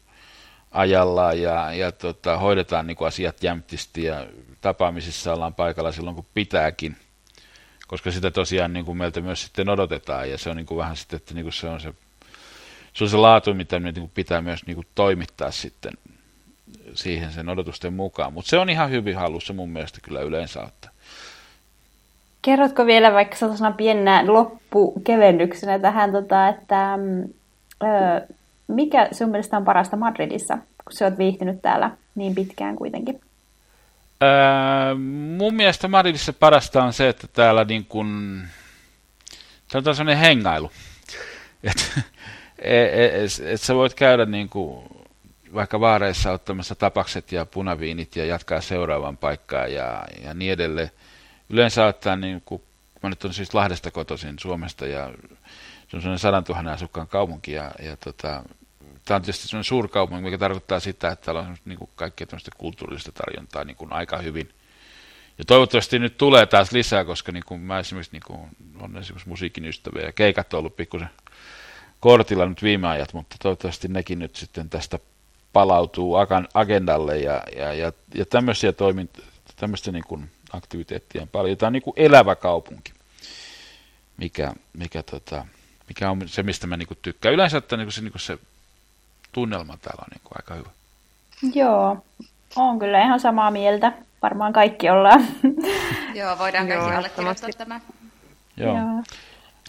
ajallaan 0.71 1.41
ja, 1.41 1.73
ja 1.73 1.91
tota, 1.91 2.37
hoidetaan 2.37 2.87
niin 2.87 2.97
kuin 2.97 3.07
asiat 3.07 3.43
jämptisti 3.43 4.03
ja 4.03 4.27
tapaamisissa 4.61 5.33
ollaan 5.33 5.53
paikalla 5.53 5.91
silloin, 5.91 6.15
kun 6.15 6.25
pitääkin. 6.33 6.97
Koska 7.87 8.11
sitä 8.11 8.31
tosiaan 8.31 8.73
niin 8.73 8.85
kuin 8.85 8.97
meiltä 8.97 9.21
myös 9.21 9.41
sitten 9.43 9.69
odotetaan 9.69 10.29
ja 10.29 10.37
se 10.37 10.49
on 10.49 10.57
niin 10.57 10.65
kuin 10.65 10.77
vähän 10.77 10.97
sitten, 10.97 11.17
että 11.17 11.33
niin 11.33 11.45
kuin 11.45 11.53
se 11.53 11.67
on 11.67 11.79
se, 11.79 11.93
se 12.93 13.03
on 13.03 13.09
se 13.09 13.17
laatu, 13.17 13.53
mitä 13.53 13.79
me 13.79 13.91
niin 13.91 14.01
kuin 14.01 14.11
pitää 14.15 14.41
myös 14.41 14.65
niin 14.65 14.75
kuin 14.75 14.87
toimittaa 14.95 15.51
sitten 15.51 15.93
siihen 16.93 17.31
sen 17.31 17.49
odotusten 17.49 17.93
mukaan. 17.93 18.33
Mutta 18.33 18.49
se 18.49 18.57
on 18.57 18.69
ihan 18.69 18.89
hyvin 18.89 19.15
halussa 19.15 19.53
mun 19.53 19.69
mielestä 19.69 19.99
kyllä 20.01 20.21
yleensä 20.21 20.61
ottaa. 20.61 20.90
Kerrotko 22.41 22.85
vielä 22.85 23.13
vaikka 23.13 23.35
sellaisena 23.35 23.71
pienenä 23.71 24.23
loppukevennyksenä 24.27 25.79
tähän, 25.79 26.11
tota, 26.11 26.47
että 26.47 26.93
ö, 27.83 28.27
mikä 28.67 29.07
sun 29.11 29.29
mielestä 29.29 29.57
on 29.57 29.65
parasta 29.65 29.97
Madridissa, 29.97 30.57
kun 30.57 30.93
sä 30.93 31.05
oot 31.05 31.17
viihtynyt 31.17 31.61
täällä 31.61 31.91
niin 32.15 32.35
pitkään 32.35 32.75
kuitenkin? 32.75 33.21
Öö, 34.23 34.95
mun 35.37 35.53
mielestä 35.53 35.87
Madridissa 35.87 36.33
parasta 36.33 36.83
on 36.83 36.93
se, 36.93 37.09
että 37.09 37.27
täällä 37.27 37.63
niin 37.63 37.85
kun, 37.85 38.41
on 39.73 39.83
sellainen 39.83 40.17
hengailu. 40.17 40.71
Et, 41.63 41.91
et, 42.59 43.13
et, 43.13 43.31
et 43.45 43.61
sä 43.61 43.75
voit 43.75 43.93
käydä 43.93 44.25
niin 44.25 44.49
kuin 44.49 44.83
vaikka 45.53 45.79
vaareissa 45.79 46.31
ottamassa 46.31 46.75
tapakset 46.75 47.31
ja 47.31 47.45
punaviinit 47.45 48.15
ja 48.15 48.25
jatkaa 48.25 48.61
seuraavan 48.61 49.17
paikkaan 49.17 49.73
ja, 49.73 50.03
ja 50.23 50.33
niin 50.33 50.51
edelleen. 50.51 50.91
Yleensä 51.51 51.85
ottaa, 51.85 52.15
niin 52.15 52.41
kuin, 52.45 52.61
mä 53.03 53.09
nyt 53.09 53.25
on 53.25 53.33
siis 53.33 53.53
Lahdesta 53.53 53.91
kotoisin 53.91 54.39
Suomesta 54.39 54.87
ja 54.87 55.13
se 55.87 55.97
on 55.97 56.01
sellainen 56.01 56.19
sadan 56.19 56.43
tuhannen 56.43 56.73
asukkaan 56.73 57.07
kaupunki 57.07 57.51
ja, 57.51 57.71
ja 57.83 57.97
tota, 57.97 58.43
tämä 59.05 59.15
on 59.15 59.21
tietysti 59.21 59.47
sellainen 59.47 59.63
suurkaupunki, 59.63 60.23
mikä 60.23 60.37
tarkoittaa 60.37 60.79
sitä, 60.79 61.11
että 61.11 61.25
täällä 61.25 61.41
on 61.41 61.57
niin 61.65 61.79
kuin 61.79 61.89
kaikkea 61.95 62.27
tämmöistä 62.27 62.51
kulttuurista 62.57 63.11
tarjontaa 63.11 63.63
niin 63.63 63.75
kuin 63.75 63.93
aika 63.93 64.17
hyvin. 64.17 64.49
Ja 65.37 65.45
toivottavasti 65.45 65.99
nyt 65.99 66.17
tulee 66.17 66.45
taas 66.45 66.71
lisää, 66.71 67.05
koska 67.05 67.31
niin 67.31 67.43
kuin 67.45 67.61
mä 67.61 67.79
esimerkiksi 67.79 68.11
niin 68.11 68.23
kuin, 68.27 68.39
on 68.79 68.97
esimerkiksi 68.97 69.29
musiikin 69.29 69.65
ystäviä 69.65 70.05
ja 70.05 70.11
keikat 70.11 70.53
on 70.53 70.59
ollut 70.59 70.75
pikkusen 70.75 71.09
kortilla 71.99 72.45
nyt 72.45 72.63
viime 72.63 72.87
ajat, 72.87 73.13
mutta 73.13 73.35
toivottavasti 73.41 73.87
nekin 73.87 74.19
nyt 74.19 74.35
sitten 74.35 74.69
tästä 74.69 74.99
palautuu 75.53 76.15
agendalle 76.53 77.17
ja, 77.17 77.43
ja, 77.55 77.73
ja, 77.73 77.93
ja 78.15 78.25
tämmöisiä 78.25 78.71
toimintoja, 78.71 79.27
tämmöistä 79.55 79.91
niin 79.91 80.03
kuin 80.07 80.29
aktiviteettia 80.53 81.21
on 81.21 81.27
paljon. 81.27 81.57
Tämä 81.57 81.67
on 81.67 81.73
niin 81.73 81.83
kuin 81.83 81.93
elävä 81.97 82.35
kaupunki, 82.35 82.93
mikä, 84.17 84.53
mikä, 84.73 85.03
tota, 85.03 85.45
mikä 85.87 86.11
on 86.11 86.21
se, 86.25 86.43
mistä 86.43 86.67
mä 86.67 86.77
niin 86.77 86.87
kuin 86.87 86.99
tykkään. 87.01 87.33
Yleensä 87.33 87.57
että 87.57 87.77
niin 87.77 87.85
kuin 87.85 87.93
se, 87.93 88.01
niin 88.01 88.11
kuin 88.11 88.21
se 88.21 88.37
tunnelma 89.31 89.77
täällä 89.77 90.01
on 90.01 90.11
niin 90.11 90.21
kuin 90.23 90.33
aika 90.35 90.53
hyvä. 90.53 90.69
Joo, 91.53 92.05
on 92.55 92.79
kyllä 92.79 93.03
ihan 93.03 93.19
samaa 93.19 93.51
mieltä. 93.51 93.93
Varmaan 94.21 94.53
kaikki 94.53 94.89
ollaan. 94.89 95.27
Joo, 96.19 96.37
voidaan 96.37 96.67
kaikki 96.67 96.95
allekirjoittaa 96.95 97.49
tämä. 97.57 97.81
Joo. 98.57 98.77
Joo. 98.77 99.03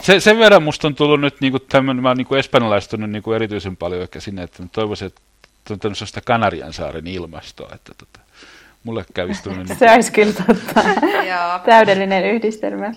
Se, 0.01 0.19
sen 0.19 0.39
verran 0.39 0.63
musta 0.63 0.87
on 0.87 0.95
tullut 0.95 1.21
nyt 1.21 1.41
niinku 1.41 1.59
tämmöinen, 1.59 2.03
mä 2.03 2.09
oon 2.09 2.17
niinku 2.17 2.35
espanjalaistunut 2.35 3.09
niinku 3.09 3.33
erityisen 3.33 3.77
paljon 3.77 4.01
ehkä 4.01 4.19
sinne, 4.19 4.43
että 4.43 4.63
toivoisin, 4.71 5.07
että 5.07 5.21
on 5.69 5.79
tämmöistä 5.79 6.21
Kanarian 6.21 6.73
saaren 6.73 7.07
ilmastoa, 7.07 7.69
että 7.75 7.91
tota, 7.97 8.19
mulle 8.83 9.05
kävisi 9.13 9.43
tämmöinen... 9.43 9.77
se 9.77 9.91
olisi 9.91 10.11
kyllä 10.11 10.33
totta. 10.33 10.81
Täydellinen 11.65 12.25
yhdistelmä. 12.25 12.91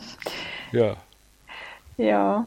Joo. 0.73 0.97
Joo. 1.99 2.45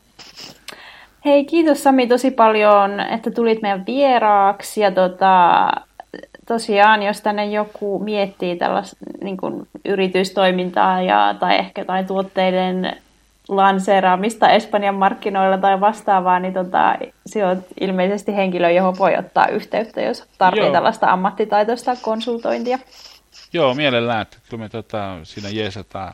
Hei, 1.25 1.45
kiitos 1.45 1.83
Sami 1.83 2.07
tosi 2.07 2.31
paljon, 2.31 2.99
että 2.99 3.31
tulit 3.31 3.61
meidän 3.61 3.85
vieraaksi. 3.85 4.81
Ja 4.81 4.91
tota, 4.91 5.67
tosiaan, 6.47 7.03
jos 7.03 7.21
tänne 7.21 7.45
joku 7.45 7.99
miettii 7.99 8.55
tällaista 8.55 8.97
niin 9.23 9.37
yritystoimintaa 9.85 11.01
ja, 11.01 11.35
tai 11.39 11.57
ehkä 11.57 11.81
jotain 11.81 12.07
tuotteiden 12.07 12.97
lanseeraamista 13.47 14.49
Espanjan 14.49 14.95
markkinoilla 14.95 15.57
tai 15.57 15.79
vastaavaa, 15.79 16.39
niin 16.39 16.53
tota, 16.53 16.95
se 17.25 17.45
on 17.45 17.63
ilmeisesti 17.79 18.35
henkilö, 18.35 18.69
johon 18.69 18.97
voi 18.97 19.17
ottaa 19.17 19.47
yhteyttä, 19.47 20.01
jos 20.01 20.23
tarvitsee 20.37 20.71
tällaista 20.71 21.11
ammattitaitoista 21.11 21.95
konsultointia. 22.01 22.79
Joo, 23.53 23.73
mielellään. 23.73 24.25
Kyllä 24.49 24.63
me 24.63 24.69
tota, 24.69 25.19
siinä 25.23 25.49
jeesataan. 25.49 26.13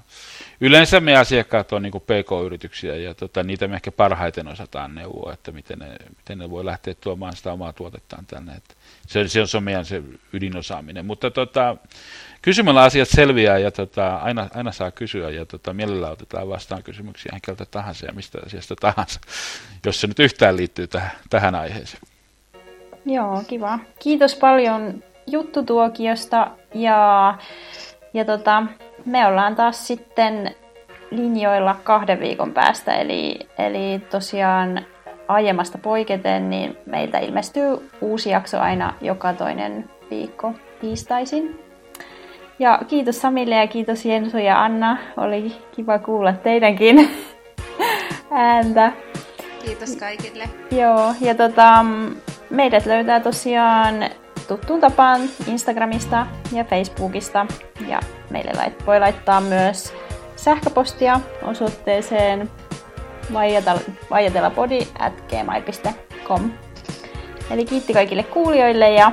Yleensä 0.61 0.99
me 0.99 1.15
asiakkaat 1.17 1.73
on 1.73 1.81
niin 1.81 1.93
PK-yrityksiä 1.93 2.95
ja 2.95 3.13
tota, 3.13 3.43
niitä 3.43 3.67
me 3.67 3.75
ehkä 3.75 3.91
parhaiten 3.91 4.47
osataan 4.47 4.95
neuvoa, 4.95 5.33
että 5.33 5.51
miten 5.51 5.79
ne, 5.79 5.95
miten 6.17 6.37
ne 6.37 6.49
voi 6.49 6.65
lähteä 6.65 6.93
tuomaan 7.01 7.35
sitä 7.35 7.51
omaa 7.53 7.73
tuotettaan 7.73 8.25
tänne. 8.25 8.53
Että 8.53 8.73
se, 9.07 9.27
se 9.27 9.41
on 9.41 9.47
se 9.47 9.59
meidän 9.59 9.85
se 9.85 10.03
ydinosaaminen. 10.33 11.05
Mutta 11.05 11.31
tota, 11.31 11.77
kysymällä 12.41 12.83
asiat 12.83 13.09
selviää 13.09 13.57
ja 13.57 13.71
tota, 13.71 14.15
aina, 14.15 14.49
aina 14.53 14.71
saa 14.71 14.91
kysyä 14.91 15.29
ja 15.29 15.45
tota, 15.45 15.73
mielellään 15.73 16.13
otetaan 16.13 16.49
vastaan 16.49 16.83
kysymyksiä 16.83 17.39
keneltä 17.45 17.65
tahansa 17.65 18.05
ja 18.05 18.13
mistä 18.13 18.39
asiasta 18.45 18.75
tahansa, 18.75 19.19
jos 19.85 20.01
se 20.01 20.07
nyt 20.07 20.19
yhtään 20.19 20.57
liittyy 20.57 20.87
tähän, 20.87 21.11
tähän 21.29 21.55
aiheeseen. 21.55 22.03
Joo, 23.05 23.43
kiva. 23.47 23.79
Kiitos 23.99 24.35
paljon 24.35 25.03
juttutuokiosta 25.27 26.51
ja, 26.75 27.33
ja 28.13 28.25
tota, 28.25 28.63
me 29.05 29.27
ollaan 29.27 29.55
taas 29.55 29.88
sitten 29.88 30.55
linjoilla 31.11 31.75
kahden 31.83 32.19
viikon 32.19 32.53
päästä, 32.53 32.95
eli, 32.95 33.39
eli 33.57 33.99
tosiaan 34.09 34.85
aiemmasta 35.27 35.77
poiketen, 35.77 36.49
niin 36.49 36.77
meiltä 36.85 37.19
ilmestyy 37.19 37.89
uusi 38.01 38.29
jakso 38.29 38.59
aina 38.59 38.93
joka 39.01 39.33
toinen 39.33 39.89
viikko 40.09 40.53
tiistaisin. 40.81 41.59
Ja 42.59 42.79
kiitos 42.88 43.21
Samille 43.21 43.55
ja 43.55 43.67
kiitos 43.67 44.05
Jensu 44.05 44.38
ja 44.38 44.63
Anna. 44.63 44.97
Oli 45.17 45.55
kiva 45.75 45.99
kuulla 45.99 46.33
teidänkin 46.33 47.09
ääntä. 48.31 48.91
Kiitos 49.65 49.95
kaikille. 49.95 50.49
Joo, 50.71 51.13
ja 51.21 51.35
tota, 51.35 51.85
meidät 52.49 52.85
löytää 52.85 53.19
tosiaan 53.19 53.95
tuttuun 54.47 54.81
tapaan 54.81 55.21
Instagramista 55.47 56.27
ja 56.51 56.63
Facebookista. 56.63 57.45
Ja 57.88 57.99
meille 58.29 58.51
lait, 58.58 58.86
voi 58.86 58.99
laittaa 58.99 59.41
myös 59.41 59.93
sähköpostia 60.36 61.19
osoitteeseen 61.43 62.51
vaijatelapodi.gmail.com 64.12 66.51
Eli 67.51 67.65
kiitti 67.65 67.93
kaikille 67.93 68.23
kuulijoille 68.23 68.91
ja 68.91 69.12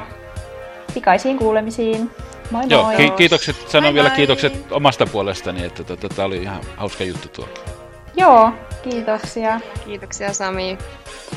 pikaisiin 0.95 1.38
kuulemisiin. 1.38 2.11
Moi 2.51 2.64
Joo, 2.68 2.83
moi. 2.83 2.97
Ki- 2.97 3.11
kiitokset, 3.11 3.57
sanon 3.68 3.85
moi 3.85 3.95
vielä 3.95 4.09
moi. 4.09 4.16
kiitokset 4.16 4.73
omasta 4.73 5.07
puolestani, 5.07 5.64
että 5.64 5.85
tämä 5.85 5.97
tota, 5.97 6.25
oli 6.25 6.42
ihan 6.42 6.61
hauska 6.77 7.05
juttu 7.05 7.29
tuo. 7.29 7.49
Joo, 8.16 8.53
kiitoksia. 8.83 9.61
Kiitoksia 9.85 10.33
Sami. 10.33 10.79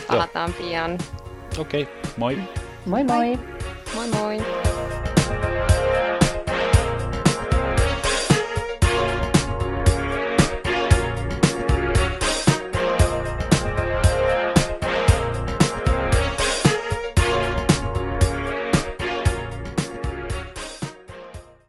Palataan 0.08 0.54
Joo. 0.60 0.70
pian. 0.70 0.98
Okei, 1.58 1.82
okay, 1.82 1.94
moi. 2.18 2.38
Moi 2.86 3.04
moi. 3.04 3.26
Moi 3.26 3.38
Moin, 3.94 4.10
moin. 4.10 4.95